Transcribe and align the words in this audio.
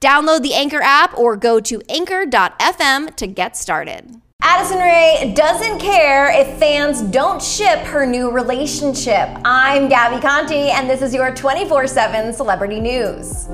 Download 0.00 0.42
the 0.42 0.54
Anchor 0.54 0.80
app 0.82 1.16
or 1.18 1.36
go 1.36 1.60
to 1.60 1.82
anchor.fm 1.88 3.14
to 3.16 3.26
get 3.26 3.56
started. 3.56 4.20
Addison 4.42 4.78
Rae 4.78 5.34
doesn't 5.36 5.80
care 5.80 6.30
if 6.30 6.58
fans 6.58 7.02
don't 7.02 7.42
ship 7.42 7.80
her 7.80 8.06
new 8.06 8.30
relationship. 8.30 9.28
I'm 9.44 9.88
Gabby 9.88 10.20
Conti, 10.20 10.70
and 10.70 10.88
this 10.88 11.02
is 11.02 11.12
your 11.12 11.34
24 11.34 11.86
7 11.86 12.32
celebrity 12.32 12.80
news. 12.80 13.46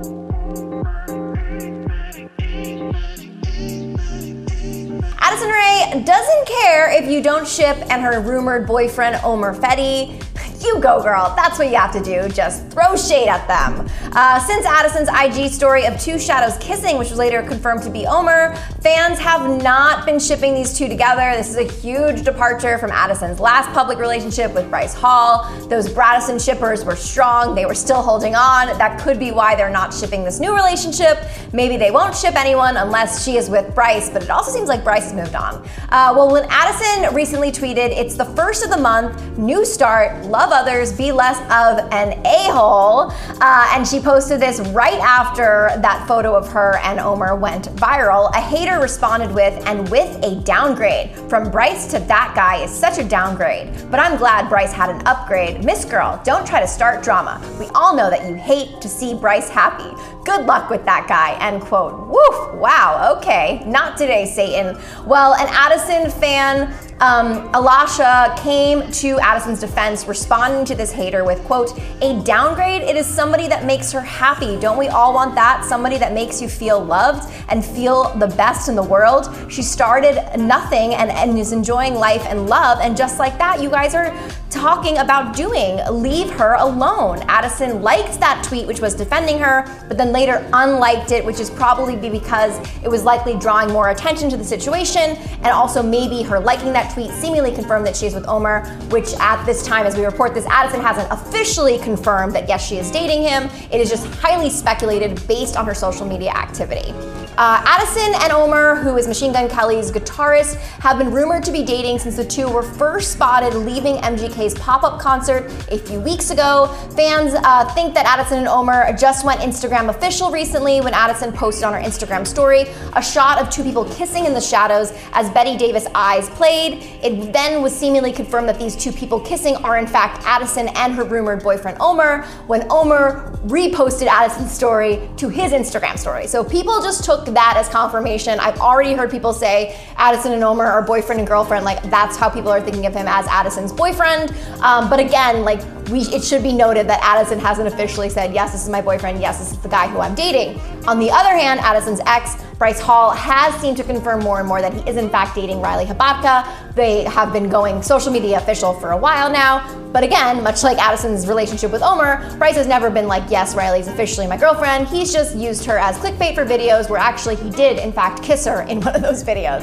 Addison 5.19 5.48
Rae 5.48 6.03
doesn't 6.05 6.47
care 6.47 6.91
if 6.93 7.11
you 7.11 7.20
don't 7.20 7.48
ship 7.48 7.77
and 7.91 8.00
her 8.03 8.20
rumored 8.20 8.67
boyfriend 8.67 9.17
Omer 9.25 9.55
Fedi 9.55 10.22
you 10.67 10.81
go, 10.81 11.03
girl. 11.03 11.33
That's 11.36 11.59
what 11.59 11.69
you 11.69 11.77
have 11.77 11.92
to 11.92 12.03
do. 12.03 12.28
Just 12.28 12.67
throw 12.69 12.97
shade 12.97 13.28
at 13.28 13.47
them. 13.47 13.89
Uh, 14.12 14.39
since 14.41 14.64
Addison's 14.67 15.09
IG 15.09 15.53
story 15.53 15.84
of 15.84 15.98
two 16.00 16.19
shadows 16.19 16.56
kissing, 16.59 16.98
which 16.98 17.11
was 17.11 17.19
later 17.19 17.42
confirmed 17.42 17.83
to 17.83 17.91
be 17.91 18.06
Omer, 18.06 18.56
fans 18.81 19.19
have 19.19 19.62
not 19.62 20.06
been 20.06 20.19
shipping 20.19 20.55
these 20.55 20.77
two 20.77 20.89
together. 20.89 21.33
This 21.37 21.50
is 21.50 21.56
a 21.56 21.70
huge 21.81 22.22
departure 22.22 22.78
from 22.78 22.91
Addison's 22.91 23.41
last 23.41 23.72
public 23.72 23.98
relationship 23.98 24.55
with 24.55 24.69
Bryce 24.70 24.94
Hall. 24.94 25.44
Those 25.69 25.89
Bradison 25.89 26.42
shippers 26.42 26.84
were 26.84 26.97
strong. 26.97 27.55
They 27.55 27.67
were 27.67 27.75
still 27.75 28.03
holding 28.03 28.34
on. 28.34 28.67
That 28.78 29.00
could 29.00 29.19
be 29.19 29.33
why 29.33 29.55
they're 29.55 29.70
not 29.70 29.92
shipping 29.92 30.25
this 30.25 30.41
new 30.41 30.55
relationship. 30.55 31.19
Maybe 31.53 31.77
they 31.77 31.91
won't 31.91 32.14
ship 32.17 32.34
anyone 32.34 32.77
unless 32.77 33.25
she 33.25 33.37
is 33.37 33.50
with 33.50 33.75
Bryce, 33.75 34.11
but 34.11 34.22
it 34.22 34.31
also 34.31 34.50
seems 34.50 34.69
like 34.69 34.83
Bryce 34.83 35.05
has 35.05 35.14
moved 35.14 35.34
on. 35.34 35.67
Uh, 35.91 36.12
well, 36.17 36.31
when 36.31 36.47
Addison 36.48 37.14
recently 37.14 37.53
tweeted, 37.53 37.91
it's 37.91 38.17
the 38.17 38.25
first 38.25 38.64
of 38.64 38.70
the 38.70 38.77
month, 38.77 39.39
new 39.39 39.64
start, 39.64 40.25
love 40.27 40.47
love 40.47 40.56
others, 40.57 40.93
be 40.93 41.12
less 41.12 41.39
of 41.53 41.93
an 41.93 42.19
a 42.25 42.51
hole. 42.51 43.12
Uh, 43.41 43.71
and 43.75 43.87
she 43.87 44.01
posted 44.01 44.41
this 44.41 44.61
right 44.71 44.99
after 45.01 45.71
that 45.83 46.07
photo 46.09 46.35
of 46.35 46.49
her 46.49 46.79
and 46.83 46.99
Omer 46.99 47.37
went 47.37 47.67
viral. 47.77 48.31
A 48.35 48.41
hater 48.41 48.81
responded 48.81 49.33
with, 49.34 49.55
and 49.67 49.89
with 49.91 50.25
a 50.25 50.41
downgrade. 50.43 51.11
From 51.29 51.51
Bryce 51.51 51.87
to 51.89 51.99
that 51.99 52.33
guy 52.34 52.62
is 52.62 52.71
such 52.71 52.99
a 52.99 53.05
downgrade. 53.05 53.69
But 53.91 54.01
I'm 54.01 54.17
glad 54.17 54.49
Bryce 54.49 54.73
had 54.73 54.89
an 54.89 55.07
upgrade. 55.07 55.62
Miss 55.65 55.84
Girl, 55.84 56.21
don't 56.25 56.47
try 56.47 56.61
to 56.61 56.67
start 56.67 57.05
drama. 57.05 57.41
We 57.61 57.67
all 57.75 57.95
know 57.95 58.09
that 58.09 58.27
you 58.27 58.34
hate 58.34 58.81
to 58.81 58.89
see 58.89 59.15
Bryce 59.15 59.50
happy. 59.50 59.91
Good 60.25 60.47
luck 60.47 60.71
with 60.71 60.84
that 60.87 61.06
guy. 61.06 61.37
End 61.47 61.62
quote. 61.62 62.09
Woof. 62.09 62.55
Wow. 62.55 63.16
Okay. 63.19 63.62
Not 63.66 63.97
today, 63.97 64.27
Satan. 64.27 64.77
Well, 65.06 65.34
an 65.34 65.49
Addison 65.50 66.11
fan 66.21 66.75
um, 67.01 67.53
Alasha 67.53 68.34
came 68.43 68.91
to 68.91 69.19
Addison's 69.19 69.61
defense, 69.61 70.07
responding 70.07 70.65
to 70.65 70.75
this 70.75 70.91
hater 70.91 71.25
with, 71.25 71.45
quote, 71.45 71.79
a 72.01 72.23
downgrade, 72.23 72.81
it 72.81 72.97
is 72.97 73.07
somebody 73.07 73.49
that 73.49 73.67
makes 73.67 73.93
her 73.93 74.01
happy. 74.01 74.59
Don't 74.59 74.79
we 74.79 74.89
all 74.89 75.12
want 75.12 75.34
that? 75.34 75.62
Somebody 75.62 75.99
that 75.99 76.15
makes 76.15 76.41
you 76.41 76.49
feel 76.49 76.83
loved 76.83 77.31
and 77.51 77.62
feel 77.62 78.15
the 78.17 78.29
best 78.29 78.71
in 78.71 78.75
the 78.75 78.83
world. 78.83 79.29
She 79.53 79.62
started 79.62 80.39
nothing 80.39 80.95
and, 80.95 81.11
and 81.11 81.39
is 81.39 81.53
enjoying 81.53 81.95
life 81.95 82.25
and 82.27 82.49
love. 82.49 82.79
And 82.81 82.97
just 82.97 83.19
like 83.19 83.37
that, 83.37 83.61
you 83.61 83.69
guys 83.69 83.95
are 83.95 84.17
talking 84.49 84.99
about 84.99 85.37
doing. 85.37 85.78
Leave 85.91 86.31
her 86.31 86.55
alone. 86.55 87.19
Addison 87.28 87.83
liked 87.83 88.19
that 88.21 88.43
tweet, 88.43 88.67
which 88.67 88.81
was 88.81 88.95
defending 88.95 89.39
her, 89.39 89.65
but 89.87 89.99
then 89.99 90.13
later 90.13 90.49
unliked 90.55 91.13
it, 91.13 91.23
which 91.25 91.41
is 91.41 91.51
probably 91.51 91.95
because 91.97 92.59
it 92.83 92.89
was 92.89 93.05
likely 93.05 93.37
drawing 93.39 93.71
more 93.71 93.91
attention 93.91 94.31
to 94.31 94.37
the 94.39 94.45
situation. 94.45 95.17
And 95.43 95.49
also, 95.49 95.83
maybe 95.83 96.23
her 96.23 96.41
liking 96.41 96.73
that 96.73 96.85
tweet 96.92 97.10
seemingly 97.12 97.52
confirmed 97.52 97.86
that 97.86 97.97
she 97.97 98.06
is 98.06 98.14
with 98.14 98.26
Omer, 98.28 98.64
which 98.91 99.12
at 99.20 99.44
this 99.44 99.64
time, 99.64 99.86
as 99.86 99.97
we 99.97 100.04
report 100.04 100.34
this, 100.34 100.47
Addison 100.47 100.80
hasn't 100.80 101.10
officially 101.10 101.78
confirmed 101.78 102.34
that 102.34 102.48
yes, 102.48 102.66
she 102.66 102.76
is 102.76 102.91
dating 102.91 103.22
him. 103.22 103.50
It 103.70 103.80
is 103.80 103.88
just 103.91 104.06
highly 104.06 104.50
speculated 104.50 105.26
based 105.26 105.56
on 105.56 105.66
her 105.66 105.74
social 105.74 106.06
media 106.06 106.30
activity. 106.30 106.92
Uh, 107.38 107.62
Addison 107.66 108.14
and 108.22 108.32
Omer, 108.32 108.76
who 108.76 108.97
is 108.97 109.06
Machine 109.06 109.30
Gun 109.30 109.47
Kelly's 109.50 109.92
guitarist, 109.92 110.54
have 110.80 110.97
been 110.97 111.10
rumored 111.10 111.42
to 111.42 111.52
be 111.52 111.62
dating 111.62 111.98
since 111.98 112.16
the 112.16 112.24
two 112.24 112.48
were 112.48 112.62
first 112.62 113.12
spotted 113.12 113.54
leaving 113.54 113.97
MGK's 113.97 114.54
pop 114.54 114.82
up 114.84 114.98
concert 114.98 115.50
a 115.70 115.76
few 115.76 116.00
weeks 116.00 116.30
ago. 116.30 116.69
Fans 116.97 117.34
uh, 117.34 117.70
think 117.74 117.92
that 117.92 118.06
Addison 118.06 118.38
and 118.38 118.48
Omer 118.48 118.91
just 118.97 119.22
went 119.22 119.41
Instagram 119.41 119.91
official 119.91 120.30
recently 120.30 120.80
when 120.80 120.94
Addison 120.94 121.30
posted 121.30 121.64
on 121.64 121.74
her 121.74 121.80
Instagram 121.80 122.26
story 122.26 122.64
a 122.94 123.02
shot 123.02 123.38
of 123.38 123.50
two 123.50 123.62
people 123.62 123.84
kissing 123.84 124.24
in 124.24 124.32
the 124.32 124.41
shadows 124.41 124.94
as 125.12 125.28
Bette 125.28 125.58
Davis' 125.58 125.86
eyes 125.94 126.30
played. 126.30 126.84
It 127.03 127.34
then 127.34 127.60
was 127.60 127.76
seemingly 127.76 128.12
confirmed 128.12 128.48
that 128.48 128.58
these 128.58 128.74
two 128.74 128.92
people 128.92 129.20
kissing 129.20 129.56
are 129.56 129.76
in 129.76 129.86
fact 129.86 130.24
Addison 130.24 130.68
and 130.68 130.94
her 130.94 131.04
rumored 131.04 131.42
boyfriend 131.42 131.76
Omer 131.80 132.22
when 132.47 132.66
Omer 132.70 133.30
reposted 133.44 134.06
Addison's 134.06 134.53
story 134.53 135.06
to 135.18 135.28
his 135.28 135.53
Instagram 135.53 135.98
story. 135.98 136.26
So 136.26 136.42
people 136.42 136.80
just 136.80 137.04
took 137.04 137.25
that 137.32 137.54
as 137.56 137.69
confirmation. 137.69 138.38
I've 138.41 138.59
already 138.59 138.94
heard 138.94 139.10
people 139.10 139.32
say 139.32 139.78
Addison 139.97 140.32
and 140.32 140.42
Omer 140.42 140.64
are 140.64 140.82
boyfriend 140.82 141.20
and 141.20 141.28
girlfriend. 141.28 141.64
Like 141.64 141.82
that's 141.91 142.16
how 142.16 142.28
people 142.28 142.50
are 142.50 142.60
thinking 142.60 142.87
of 142.87 142.94
him 142.94 143.06
as 143.09 143.26
Addison's 143.26 143.72
boyfriend. 143.72 144.34
Um, 144.60 144.88
but 144.91 145.00
again, 145.00 145.42
like 145.42 145.60
we, 145.88 146.00
it 146.00 146.25
should 146.25 146.42
be 146.42 146.53
noted 146.53 146.88
that 146.88 147.00
Addison 147.03 147.38
hasn't 147.38 147.69
officially 147.69 148.09
said, 148.09 148.32
yes, 148.32 148.53
this 148.53 148.62
is 148.62 148.69
my 148.69 148.81
boyfriend, 148.81 149.20
yes, 149.20 149.38
this 149.38 149.53
is 149.53 149.59
the 149.59 149.69
guy 149.69 149.88
who 149.88 150.00
I'm 150.00 150.15
dating. 150.15 150.60
On 150.86 150.98
the 150.98 151.10
other 151.10 151.36
hand, 151.36 151.60
Addison's 151.60 152.00
ex, 152.06 152.42
Bryce 152.59 152.81
Hall, 152.81 153.11
has 153.11 153.55
seemed 153.61 153.77
to 153.77 153.84
confirm 153.84 154.21
more 154.21 154.39
and 154.39 154.49
more 154.49 154.62
that 154.62 154.72
he 154.72 154.81
is 154.89 154.97
in 154.97 155.11
fact 155.11 155.34
dating 155.34 155.61
Riley 155.61 155.84
Hubatka. 155.84 156.75
They 156.75 157.05
have 157.05 157.33
been 157.33 157.50
going 157.50 157.83
social 157.83 158.11
media 158.11 158.39
official 158.39 158.72
for 158.81 158.93
a 158.93 158.97
while 158.97 159.31
now. 159.31 159.67
But 159.93 160.05
again, 160.05 160.43
much 160.43 160.62
like 160.62 160.77
Addison's 160.78 161.27
relationship 161.27 161.72
with 161.72 161.83
Omer, 161.83 162.37
Bryce 162.37 162.56
has 162.56 162.66
never 162.66 162.91
been 162.91 163.09
like, 163.09 163.31
yes, 163.31 163.55
Riley's 163.55 163.89
officially 163.89 164.27
my 164.27 164.37
girlfriend. 164.37 164.89
He's 164.89 165.12
just 165.12 165.34
used 165.37 165.65
her 165.65 165.78
as 165.78 165.97
clickbait 165.97 166.34
for 166.34 166.45
videos 166.45 166.91
where 166.91 167.00
actually 167.00 167.37
he 167.37 167.49
did, 167.50 167.78
in 167.78 167.93
fact, 167.93 168.22
kiss 168.22 168.45
her 168.45 168.62
in 168.62 168.81
one 168.83 168.95
of 168.95 169.03
those 169.03 169.25
videos. 169.25 169.62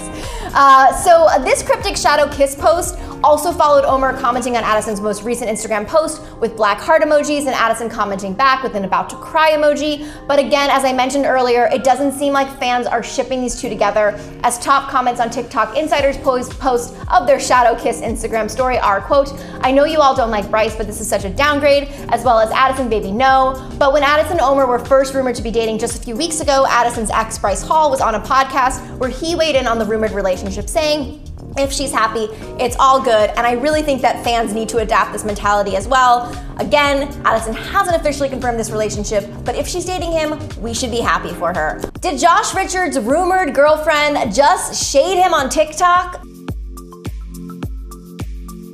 Uh, 0.56 0.92
so 1.04 1.28
this 1.44 1.62
cryptic 1.62 1.98
shadow 1.98 2.28
kiss 2.32 2.56
post 2.56 2.98
also 3.24 3.52
followed 3.52 3.86
Omer 3.86 4.20
commenting 4.20 4.58
on 4.58 4.64
Addison's 4.64 5.00
most 5.00 5.24
recent 5.24 5.50
Instagram 5.50 5.88
post 5.88 6.22
with 6.40 6.58
black 6.58 6.80
heart 6.80 7.02
emojis 7.02 7.42
and 7.42 7.50
Addison 7.50 7.90
commenting 7.90 8.34
back 8.34 8.64
with 8.64 8.76
an 8.76 8.84
about 8.86 9.10
to 9.12 9.16
cry 9.18 9.52
emoji. 9.52 10.10
But 10.28 10.40
again, 10.40 10.70
as 10.70 10.84
I 10.84 10.94
mentioned 10.94 11.26
earlier, 11.26 11.68
it 11.68 11.84
doesn't 11.84 12.14
seem 12.14 12.34
like 12.34 12.50
fans 12.60 12.83
are 12.88 13.04
shipping 13.04 13.42
these 13.42 13.60
two 13.60 13.70
together 13.70 14.20
as 14.44 14.60
top 14.60 14.90
comments 14.90 15.20
on 15.20 15.30
TikTok 15.30 15.78
insiders 15.78 16.18
post, 16.18 16.60
post 16.60 16.96
of 17.12 17.28
their 17.28 17.40
shadow 17.40 17.80
kiss 17.82 18.02
Instagram 18.02 18.50
story 18.50 18.78
are, 18.78 19.02
quote, 19.02 19.34
I 19.62 19.72
know 19.72 19.86
you 19.86 20.00
all 20.00 20.16
don't 20.16 20.32
like 20.32 20.50
Bryce, 20.50 20.76
but 20.76 20.88
this 20.88 21.00
is 21.00 21.08
such 21.08 21.26
a 21.26 21.30
downgrade, 21.30 21.90
as 22.10 22.24
well 22.24 22.40
as 22.40 22.52
Addison 22.52 22.90
Baby 22.90 23.12
No. 23.12 23.70
But 23.78 23.94
when 23.94 24.04
Addison 24.04 24.34
and 24.34 24.42
Omer 24.42 24.66
were 24.66 24.80
first 24.80 25.14
rumored 25.14 25.36
to 25.36 25.42
be 25.42 25.52
dating 25.52 25.78
just 25.80 26.00
a 26.00 26.04
few 26.04 26.16
weeks 26.16 26.40
ago, 26.40 26.66
Addison's 26.68 27.12
ex 27.12 27.38
Bryce 27.38 27.62
Hall 27.62 27.90
was 27.90 28.02
on 28.02 28.16
a 28.16 28.20
podcast 28.20 28.98
where 28.98 29.10
he 29.10 29.36
weighed 29.36 29.56
in 29.56 29.68
on 29.68 29.78
the 29.78 29.86
rumored 29.86 30.12
relationship, 30.12 30.68
saying, 30.68 31.24
if 31.58 31.72
she's 31.72 31.92
happy, 31.92 32.28
it's 32.60 32.76
all 32.80 33.02
good. 33.02 33.30
And 33.32 33.46
I 33.46 33.54
really 33.54 33.82
think 33.82 34.02
that 34.02 34.24
fans 34.24 34.54
need 34.54 34.70
to 34.70 34.78
adapt 34.80 35.14
this 35.14 35.24
mentality 35.24 35.76
as 35.76 35.88
well. 35.88 36.32
Again, 36.58 37.04
Addison 37.26 37.54
hasn't 37.54 37.96
officially 37.96 38.30
confirmed 38.30 38.60
this 38.60 38.72
relationship, 38.72 39.28
but 39.44 39.56
if 39.56 39.68
she's 39.68 39.86
dating 39.86 40.12
him, 40.12 40.40
we 40.62 40.74
should 40.74 40.92
be 40.92 41.00
happy 41.00 41.34
for 41.34 41.54
her. 41.54 41.82
Did 42.02 42.20
Josh 42.20 42.54
Richards' 42.54 43.00
rumored 43.00 43.54
girlfriend 43.54 44.34
just 44.34 44.92
shade 44.92 45.22
him 45.22 45.34
on 45.34 45.50
TikTok? 45.50 46.26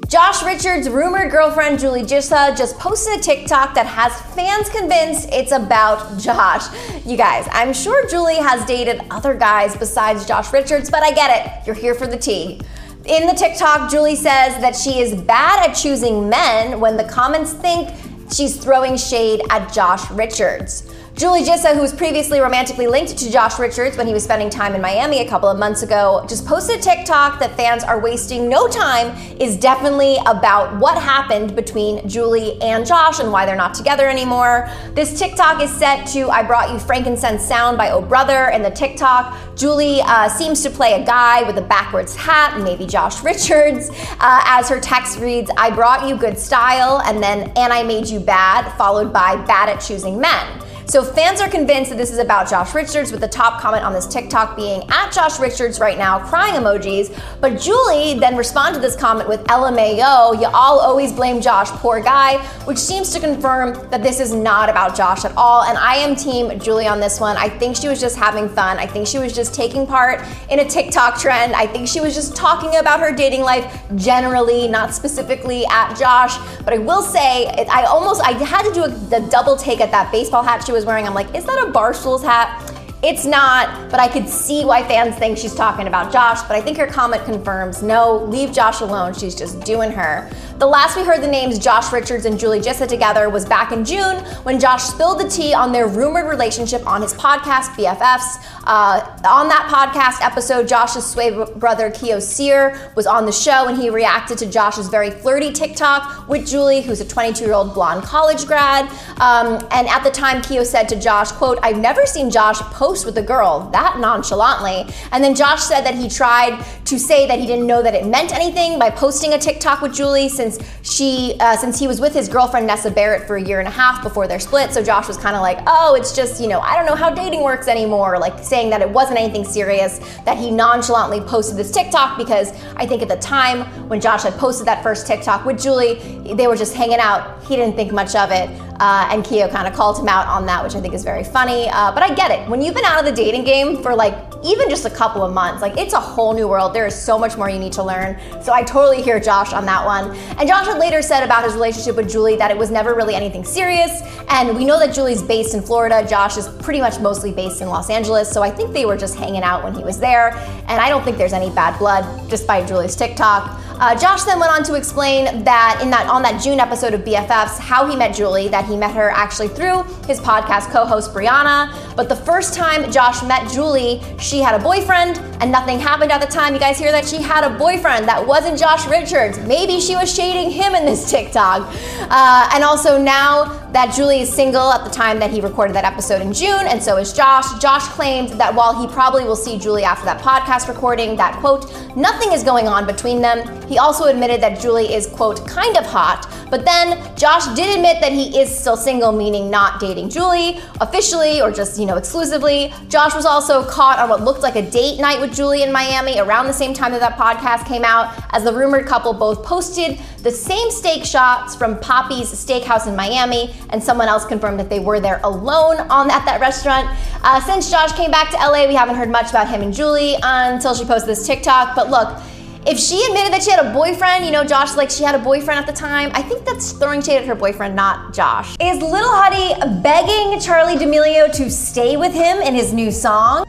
Josh 0.10 0.42
Richards' 0.42 0.90
rumored 0.90 1.30
girlfriend 1.30 1.78
Julie 1.78 2.02
Jissa 2.02 2.58
just 2.58 2.80
posted 2.80 3.20
a 3.20 3.22
TikTok 3.22 3.76
that 3.76 3.86
has 3.86 4.20
fans 4.34 4.68
convinced 4.68 5.30
it's 5.32 5.52
about 5.52 6.18
Josh. 6.18 6.66
You 7.06 7.16
guys, 7.16 7.48
I'm 7.52 7.74
sure 7.74 8.10
Julie 8.10 8.38
has 8.38 8.66
dated 8.66 9.04
other 9.12 9.36
guys 9.36 9.78
besides 9.78 10.26
Josh 10.26 10.52
Richards, 10.52 10.90
but 10.90 11.04
I 11.04 11.12
get 11.12 11.46
it. 11.46 11.68
You're 11.68 11.76
here 11.76 11.94
for 11.94 12.08
the 12.08 12.18
tea. 12.18 12.60
In 13.06 13.28
the 13.28 13.34
TikTok, 13.34 13.92
Julie 13.92 14.16
says 14.16 14.60
that 14.62 14.76
she 14.76 15.00
is 15.00 15.14
bad 15.14 15.70
at 15.70 15.74
choosing 15.74 16.28
men 16.28 16.80
when 16.80 16.98
the 16.98 17.04
comments 17.04 17.54
think 17.54 17.96
she's 18.34 18.58
throwing 18.58 18.98
shade 18.98 19.44
at 19.52 19.72
Josh 19.72 20.10
Richards. 20.10 20.92
Julie 21.20 21.44
Gissa, 21.44 21.76
who 21.76 21.82
was 21.82 21.92
previously 21.92 22.40
romantically 22.40 22.88
linked 22.88 23.18
to 23.18 23.30
Josh 23.30 23.60
Richards 23.60 23.98
when 23.98 24.08
he 24.08 24.14
was 24.14 24.24
spending 24.24 24.50
time 24.50 24.74
in 24.74 24.82
Miami 24.82 25.20
a 25.20 25.28
couple 25.28 25.50
of 25.50 25.60
months 25.60 25.82
ago, 25.82 26.26
just 26.30 26.46
posted 26.46 26.80
a 26.80 26.82
TikTok 26.82 27.42
that 27.42 27.58
fans 27.58 27.84
are 27.84 28.00
wasting 28.00 28.48
no 28.48 28.70
time 28.70 29.14
is 29.38 29.58
definitely 29.58 30.16
about 30.28 30.80
what 30.80 30.98
happened 30.98 31.58
between 31.58 32.08
Julie 32.08 32.58
and 32.62 32.86
Josh 32.86 33.20
and 33.20 33.34
why 33.34 33.46
they're 33.46 33.58
not 33.58 33.74
together 33.74 34.08
anymore. 34.08 34.70
This 34.94 35.20
TikTok 35.20 35.62
is 35.62 35.70
set 35.70 36.08
to 36.14 36.30
I 36.30 36.42
Brought 36.42 36.72
You 36.72 36.80
Frankincense 36.80 37.44
Sound 37.44 37.78
by 37.78 37.90
Oh 37.90 38.02
Brother. 38.02 38.48
In 38.52 38.62
the 38.62 38.72
TikTok, 38.72 39.58
Julie 39.58 40.00
uh, 40.04 40.30
seems 40.30 40.64
to 40.64 40.70
play 40.70 41.02
a 41.02 41.06
guy 41.06 41.44
with 41.44 41.58
a 41.58 41.62
backwards 41.62 42.16
hat, 42.16 42.62
maybe 42.62 42.86
Josh 42.86 43.22
Richards, 43.26 43.90
uh, 44.22 44.42
as 44.46 44.70
her 44.70 44.80
text 44.80 45.20
reads, 45.20 45.52
I 45.58 45.70
brought 45.70 46.08
you 46.08 46.16
good 46.16 46.40
style, 46.40 47.02
and 47.04 47.22
then, 47.22 47.52
and 47.58 47.74
I 47.74 47.84
made 47.84 48.08
you 48.08 48.22
bad, 48.22 48.72
followed 48.78 49.12
by 49.12 49.36
bad 49.36 49.68
at 49.68 49.82
choosing 49.82 50.18
men. 50.18 50.64
So 50.90 51.04
fans 51.04 51.40
are 51.40 51.48
convinced 51.48 51.92
that 51.92 51.98
this 51.98 52.12
is 52.12 52.18
about 52.18 52.50
Josh 52.50 52.74
Richards, 52.74 53.12
with 53.12 53.22
the 53.22 53.28
top 53.28 53.62
comment 53.62 53.86
on 53.86 53.94
this 53.94 54.08
TikTok 54.08 54.56
being 54.56 54.82
at 54.90 55.12
Josh 55.12 55.40
Richards 55.40 55.80
right 55.80 56.00
now, 56.00 56.18
crying 56.18 56.56
emojis. 56.56 57.16
But 57.40 57.62
Julie 57.62 58.18
then 58.18 58.36
responded 58.36 58.80
to 58.80 58.82
this 58.82 58.96
comment 58.96 59.30
with 59.30 59.44
LMAO, 59.44 60.42
you 60.42 60.48
all 60.48 60.80
always 60.80 61.14
blame 61.14 61.42
Josh, 61.42 61.70
poor 61.70 62.02
guy, 62.02 62.40
which 62.66 62.80
seems 62.80 63.14
to 63.14 63.20
confirm 63.20 63.88
that 63.92 64.02
this 64.02 64.20
is 64.20 64.34
not 64.34 64.68
about 64.68 64.98
Josh 64.98 65.26
at 65.26 65.38
all. 65.38 65.62
And 65.62 65.78
I 65.78 65.98
am 65.98 66.16
team 66.16 66.60
Julie 66.60 66.88
on 66.88 67.00
this 67.00 67.20
one. 67.20 67.38
I 67.38 67.50
think 67.50 67.76
she 67.76 67.88
was 67.88 68.02
just 68.02 68.18
having 68.18 68.50
fun. 68.50 68.80
I 68.80 68.88
think 68.88 69.06
she 69.06 69.20
was 69.20 69.32
just 69.32 69.54
taking 69.54 69.86
part 69.86 70.26
in 70.50 70.58
a 70.58 70.66
TikTok 70.66 71.20
trend. 71.20 71.54
I 71.54 71.68
think 71.68 71.88
she 71.88 72.02
was 72.02 72.16
just 72.16 72.36
talking 72.36 72.78
about 72.78 73.00
her 73.00 73.14
dating 73.14 73.42
life 73.42 73.80
generally, 73.96 74.68
not 74.68 74.96
specifically 74.96 75.68
at 75.68 75.96
Josh. 76.00 76.36
But 76.66 76.74
I 76.74 76.80
will 76.80 77.04
say, 77.04 77.46
I 77.46 77.84
almost, 77.84 78.24
I 78.24 78.32
had 78.32 78.64
to 78.64 78.74
do 78.74 78.84
a, 78.86 79.24
a 79.24 79.30
double 79.30 79.56
take 79.56 79.82
at 79.82 79.92
that 79.92 80.12
baseball 80.12 80.42
hat 80.42 80.66
she 80.66 80.72
was 80.72 80.79
was 80.80 80.86
wearing. 80.86 81.06
I'm 81.06 81.14
like, 81.14 81.36
is 81.36 81.44
that 81.44 81.68
a 81.68 81.72
Barstools 81.72 82.24
hat? 82.24 82.74
It's 83.04 83.26
not, 83.26 83.92
but 83.92 84.00
I 84.00 84.08
could 84.08 84.30
see 84.30 84.64
why 84.64 84.82
fans 84.84 85.16
think 85.18 85.38
she's 85.38 85.54
talking 85.54 85.88
about 85.88 86.12
Josh. 86.12 86.42
But 86.44 86.52
I 86.52 86.62
think 86.62 86.78
her 86.78 86.88
comment 86.88 87.26
confirms 87.26 87.84
no, 87.84 88.24
leave 88.26 88.54
Josh 88.54 88.80
alone. 88.80 89.14
She's 89.14 89.36
just 89.36 89.60
doing 89.62 89.92
her. 89.92 90.32
The 90.60 90.68
last 90.68 90.98
we 90.98 91.06
heard 91.06 91.22
the 91.22 91.28
names 91.28 91.58
Josh 91.58 91.94
Richards 91.94 92.26
and 92.26 92.38
Julie 92.38 92.60
Gissa 92.60 92.86
together 92.86 93.30
was 93.30 93.46
back 93.46 93.72
in 93.72 93.86
June 93.86 94.18
when 94.44 94.60
Josh 94.60 94.84
spilled 94.84 95.22
the 95.22 95.30
tea 95.30 95.54
on 95.54 95.72
their 95.72 95.88
rumored 95.88 96.26
relationship 96.26 96.86
on 96.86 97.02
his 97.02 97.14
podcast, 97.14 97.70
BFFs. 97.78 98.44
Uh, 98.66 99.00
on 99.26 99.48
that 99.48 99.70
podcast 99.72 100.22
episode, 100.22 100.68
Josh's 100.68 101.10
sway 101.10 101.32
brother, 101.56 101.90
Kio 101.90 102.20
Cyr, 102.20 102.92
was 102.98 103.08
on 103.08 103.26
the 103.26 103.32
show 103.32 103.70
and 103.70 103.78
he 103.78 103.90
reacted 103.90 104.38
to 104.40 104.52
Josh's 104.52 104.90
very 104.90 105.10
flirty 105.10 105.54
TikTok 105.54 106.28
with 106.28 106.46
Julie, 106.46 106.82
who's 106.82 107.00
a 107.00 107.08
22 107.08 107.46
year 107.46 107.54
old 107.54 107.74
blonde 107.74 108.04
college 108.04 108.46
grad. 108.46 108.84
Um, 109.22 109.66
and 109.72 109.88
at 109.88 110.04
the 110.04 110.12
time, 110.12 110.42
Kio 110.42 110.66
said 110.66 110.90
to 110.90 111.00
Josh, 111.00 111.32
quote, 111.32 111.58
I've 111.64 111.80
never 111.80 112.06
seen 112.06 112.30
Josh 112.30 112.60
post 112.60 113.06
with 113.06 113.18
a 113.18 113.24
girl 113.24 113.70
that 113.72 113.98
nonchalantly. 113.98 114.94
And 115.14 115.24
then 115.24 115.36
Josh 115.36 115.64
said 115.64 115.86
that 115.86 115.96
he 115.96 116.10
tried 116.10 116.62
to 116.84 117.00
say 117.00 117.28
that 117.28 117.40
he 117.40 117.46
didn't 117.48 117.66
know 117.66 117.82
that 117.82 117.96
it 117.96 118.06
meant 118.06 118.34
anything 118.34 118.78
by 118.78 118.90
posting 118.90 119.32
a 119.32 119.38
TikTok 119.38 119.82
with 119.82 119.94
Julie 119.94 120.28
since 120.28 120.49
since 120.52 120.70
she 120.82 121.36
uh, 121.40 121.56
since 121.56 121.80
he 121.80 121.88
was 121.88 122.00
with 122.00 122.14
his 122.14 122.28
girlfriend 122.28 122.68
Nessa 122.68 122.92
Barrett 122.92 123.28
for 123.28 123.38
a 123.38 123.42
year 123.42 123.60
and 123.60 123.68
a 123.68 123.72
half 123.72 124.02
before 124.04 124.28
their 124.28 124.40
split. 124.40 124.72
So 124.72 124.84
Josh 124.84 125.08
was 125.08 125.18
kind 125.18 125.36
of 125.36 125.42
like, 125.42 125.60
oh, 125.68 125.96
it's 125.96 126.16
just 126.16 126.42
you 126.42 126.48
know 126.48 126.60
I 126.60 126.76
don't 126.76 126.86
know 126.86 126.96
how 126.96 127.10
dating 127.10 127.44
works 127.44 127.68
anymore, 127.68 128.18
like 128.20 128.44
saying 128.44 128.70
that 128.72 128.82
it 128.82 128.90
wasn't 128.90 129.20
anything 129.20 129.44
serious. 129.44 130.00
That 130.26 130.38
he 130.38 130.52
nonchalantly 130.52 131.22
posted 131.22 131.58
this 131.58 131.72
TikTok 131.72 132.18
because 132.18 132.52
I 132.76 132.86
think 132.86 133.02
at 133.02 133.08
the 133.08 133.18
time 133.18 133.62
when 133.90 134.02
Josh 134.02 134.24
had 134.24 134.34
posted 134.34 134.68
that 134.68 134.84
first 134.84 135.08
TikTok 135.08 135.46
with 135.46 135.62
Julie, 135.62 135.96
they 136.34 136.48
were 136.48 136.56
just 136.56 136.76
hanging 136.76 137.00
out. 137.00 137.44
He 137.44 137.56
didn't 137.56 137.76
think 137.76 137.92
much 137.92 138.16
of 138.16 138.32
it. 138.32 138.50
Uh, 138.80 139.10
and 139.12 139.26
Kio 139.26 139.50
kind 139.50 139.68
of 139.68 139.74
called 139.74 140.00
him 140.00 140.08
out 140.08 140.28
on 140.28 140.46
that, 140.46 140.64
which 140.64 140.76
I 140.76 140.82
think 140.82 140.94
is 140.94 141.04
very 141.04 141.24
funny. 141.24 141.70
Uh, 141.70 141.92
but 141.92 142.04
I 142.04 142.14
get 142.14 142.32
it. 142.32 142.48
When 142.50 142.62
you've 142.62 142.76
been 142.76 142.86
out 142.86 143.00
of 143.00 143.06
the 143.06 143.12
dating 143.12 143.44
game 143.44 143.82
for 143.84 143.96
like 143.96 144.16
even 144.44 144.70
just 144.70 144.86
a 144.86 144.90
couple 144.90 145.24
of 145.24 145.34
months, 145.34 145.62
like 145.62 145.78
it's 145.78 145.94
a 145.94 146.00
whole 146.00 146.34
new 146.34 146.48
world. 146.48 146.74
There 146.74 146.88
is 146.88 146.96
so 146.96 147.20
much 147.20 147.38
more 147.38 147.50
you 147.50 147.60
need 147.60 147.74
to 147.74 147.84
learn. 147.84 148.18
So 148.42 148.54
I 148.54 148.64
totally 148.64 149.02
hear 149.02 149.20
Josh 149.20 149.52
on 149.52 149.66
that 149.66 149.86
one. 149.86 150.16
And 150.38 150.48
Josh 150.48 150.66
had 150.66 150.80
later 150.80 151.02
said 151.02 151.24
about 151.24 151.44
his 151.44 151.54
relationship 151.54 151.96
with 151.96 152.10
Julie 152.10 152.38
that 152.38 152.52
it 152.52 152.58
was 152.58 152.72
never 152.72 152.96
really 152.96 153.16
anything 153.16 153.44
serious. 153.44 154.02
And 154.30 154.56
we 154.56 154.64
know 154.64 154.80
that 154.80 154.94
Julie's 154.94 155.22
based 155.22 155.54
in 155.54 155.62
Florida. 155.62 156.06
Josh 156.08 156.38
is 156.38 156.48
pretty 156.48 156.80
much 156.80 157.00
mostly 157.00 157.34
based 157.34 157.62
in 157.62 157.68
Los 157.68 157.90
Angeles. 157.90 158.32
So 158.32 158.42
I 158.42 158.50
think 158.50 158.74
they 158.74 158.86
were 158.86 158.98
just 158.98 159.16
hanging 159.16 159.44
out 159.44 159.64
when 159.64 159.74
he 159.74 159.84
was 159.84 160.00
there. 160.00 160.32
And 160.68 160.80
I 160.82 160.90
don't 160.90 161.04
think 161.04 161.18
there's 161.18 161.34
any 161.34 161.50
bad 161.50 161.78
blood 161.78 162.06
by 162.48 162.66
Julie's 162.66 162.96
TikTok. 162.96 163.60
Uh, 163.80 163.98
Josh 163.98 164.24
then 164.24 164.40
went 164.40 164.52
on 164.52 164.64
to 164.64 164.76
explain 164.76 165.44
that 165.46 165.80
in 165.82 165.90
that 165.90 166.08
on 166.10 166.22
that 166.24 166.42
June 166.42 166.60
episode 166.60 166.94
of 166.94 167.02
BFFs, 167.02 167.58
how 167.58 167.88
he 167.88 167.96
met 167.96 168.14
Julie, 168.14 168.50
that 168.50 168.66
he 168.66 168.76
met 168.76 168.94
her 168.94 169.10
actually 169.10 169.48
through 169.48 169.84
his 170.06 170.20
podcast 170.20 170.70
co-host 170.70 171.14
Brianna. 171.14 171.74
But 171.96 172.10
the 172.10 172.16
first 172.16 172.54
time 172.54 172.92
Josh 172.92 173.24
met 173.24 173.50
Julie, 173.50 174.02
she 174.20 174.40
had 174.40 174.60
a 174.60 174.62
boyfriend, 174.62 175.20
and 175.40 175.50
nothing 175.50 175.80
happened 175.80 176.12
at 176.12 176.20
the 176.20 176.28
time. 176.28 176.54
You 176.54 176.60
guys 176.60 176.78
hear 176.78 176.92
that? 176.92 177.08
She 177.08 177.22
had 177.22 177.44
a 177.46 177.58
boyfriend 177.58 178.08
that 178.08 178.26
wasn't 178.26 178.60
Josh 178.60 178.86
Richards. 178.88 179.40
Maybe 179.40 179.80
she 179.80 179.96
was 179.96 180.14
shading 180.14 180.52
him 180.52 180.76
in 180.76 180.86
this 180.86 181.10
TikTok. 181.12 181.62
Uh, 182.10 182.50
and 182.54 182.64
also 182.64 183.02
now 183.02 183.59
that 183.72 183.94
Julie 183.94 184.22
is 184.22 184.34
single 184.34 184.72
at 184.72 184.84
the 184.84 184.90
time 184.90 185.20
that 185.20 185.30
he 185.30 185.42
recorded 185.42 185.76
that 185.76 185.86
episode 185.86 186.22
in 186.22 186.34
June, 186.34 186.66
and 186.66 186.82
so 186.82 186.98
is 186.98 187.14
Josh. 187.14 187.54
Josh 187.62 187.88
claimed 187.90 188.30
that 188.40 188.54
while 188.54 188.80
he 188.80 188.92
probably 188.92 189.24
will 189.24 189.36
see 189.36 189.60
Julie 189.60 189.84
after 189.84 190.06
that 190.06 190.22
podcast 190.22 190.68
recording, 190.68 191.16
that 191.18 191.36
quote, 191.40 191.72
nothing 191.96 192.32
is 192.32 192.44
going 192.44 192.68
on 192.68 192.88
between 192.88 193.22
them. 193.22 193.46
He 193.68 193.78
also 193.78 194.06
admitted 194.06 194.42
that 194.42 194.60
Julie 194.60 194.94
is, 194.94 195.06
quote, 195.08 195.48
kind 195.48 195.78
of 195.78 195.86
hot, 195.86 196.28
but 196.50 196.66
then 196.66 197.16
Josh 197.16 197.46
did 197.56 197.76
admit 197.76 198.02
that 198.02 198.12
he 198.12 198.40
is 198.40 198.50
still 198.50 198.76
single, 198.76 199.12
meaning 199.12 199.52
not 199.52 199.80
dating 199.80 200.10
Julie 200.10 200.60
officially 200.82 201.42
or 201.42 201.52
just, 201.52 201.80
you 201.80 201.86
know, 201.86 201.96
exclusively. 201.96 202.74
Josh 202.88 203.14
was 203.14 203.26
also 203.26 203.64
caught 203.64 204.00
on 204.00 204.10
what 204.10 204.24
looked 204.24 204.42
like 204.42 204.56
a 204.56 204.68
date 204.68 205.00
night 205.00 205.22
with 205.22 205.36
Julie 205.36 205.62
in 205.62 205.72
Miami 205.72 206.20
around 206.20 206.48
the 206.48 206.54
same 206.54 206.74
time 206.74 206.92
that 206.92 207.02
that 207.02 207.18
podcast 207.18 207.68
came 207.68 207.84
out, 207.84 208.20
as 208.32 208.44
the 208.44 208.54
rumored 208.54 208.88
couple 208.88 209.14
both 209.14 209.44
posted 209.46 210.00
the 210.24 210.32
same 210.32 210.72
steak 210.72 211.06
shots 211.06 211.56
from 211.56 211.80
Poppy's 211.80 212.28
Steakhouse 212.32 212.88
in 212.88 212.96
Miami, 212.96 213.54
and 213.70 213.84
someone 213.84 214.08
else 214.08 214.26
confirmed 214.26 214.60
that 214.60 214.70
they 214.70 214.80
were 214.80 215.00
there 215.00 215.20
alone 215.24 215.78
on 215.90 216.10
at 216.12 216.26
that 216.26 216.42
restaurant. 216.42 216.88
Uh, 217.24 217.40
since 217.42 217.70
Josh 217.70 217.92
came 217.94 218.12
back 218.12 218.32
to 218.32 218.38
LA, 218.38 218.68
we 218.68 218.76
haven't 218.76 218.96
heard 218.96 219.10
much 219.10 219.30
about 219.30 219.48
him 219.50 219.62
and 219.62 219.74
Julie 219.74 220.16
until 220.24 220.74
she 220.74 220.86
posted 220.86 221.10
this 221.10 221.26
TikTok. 221.26 221.76
But 221.76 221.90
look, 221.90 222.22
if 222.68 222.78
she 222.78 223.04
admitted 223.06 223.34
that 223.34 223.42
she 223.42 223.52
had 223.52 223.66
a 223.66 223.74
boyfriend, 223.74 224.26
you 224.26 224.32
know, 224.32 224.44
Josh, 224.44 224.76
like 224.76 224.90
she 224.90 225.04
had 225.04 225.16
a 225.16 225.20
boyfriend 225.20 225.60
at 225.60 225.66
the 225.66 225.74
time, 225.74 226.12
I 226.14 226.22
think 226.22 226.46
that's 226.46 226.72
throwing 226.74 227.02
shade 227.02 227.18
at 227.18 227.26
her 227.26 227.36
boyfriend, 227.36 227.76
not 227.76 228.14
Josh. 228.14 228.56
Is 228.60 228.82
Little 228.82 229.12
Huddy 229.12 229.54
begging 229.82 230.40
Charli 230.40 230.78
D'Amelio 230.78 231.32
to 231.34 231.50
stay 231.50 231.98
with 231.98 232.14
him 232.14 232.40
in 232.40 232.54
his 232.54 232.74
new 232.74 232.92
song? 232.92 233.46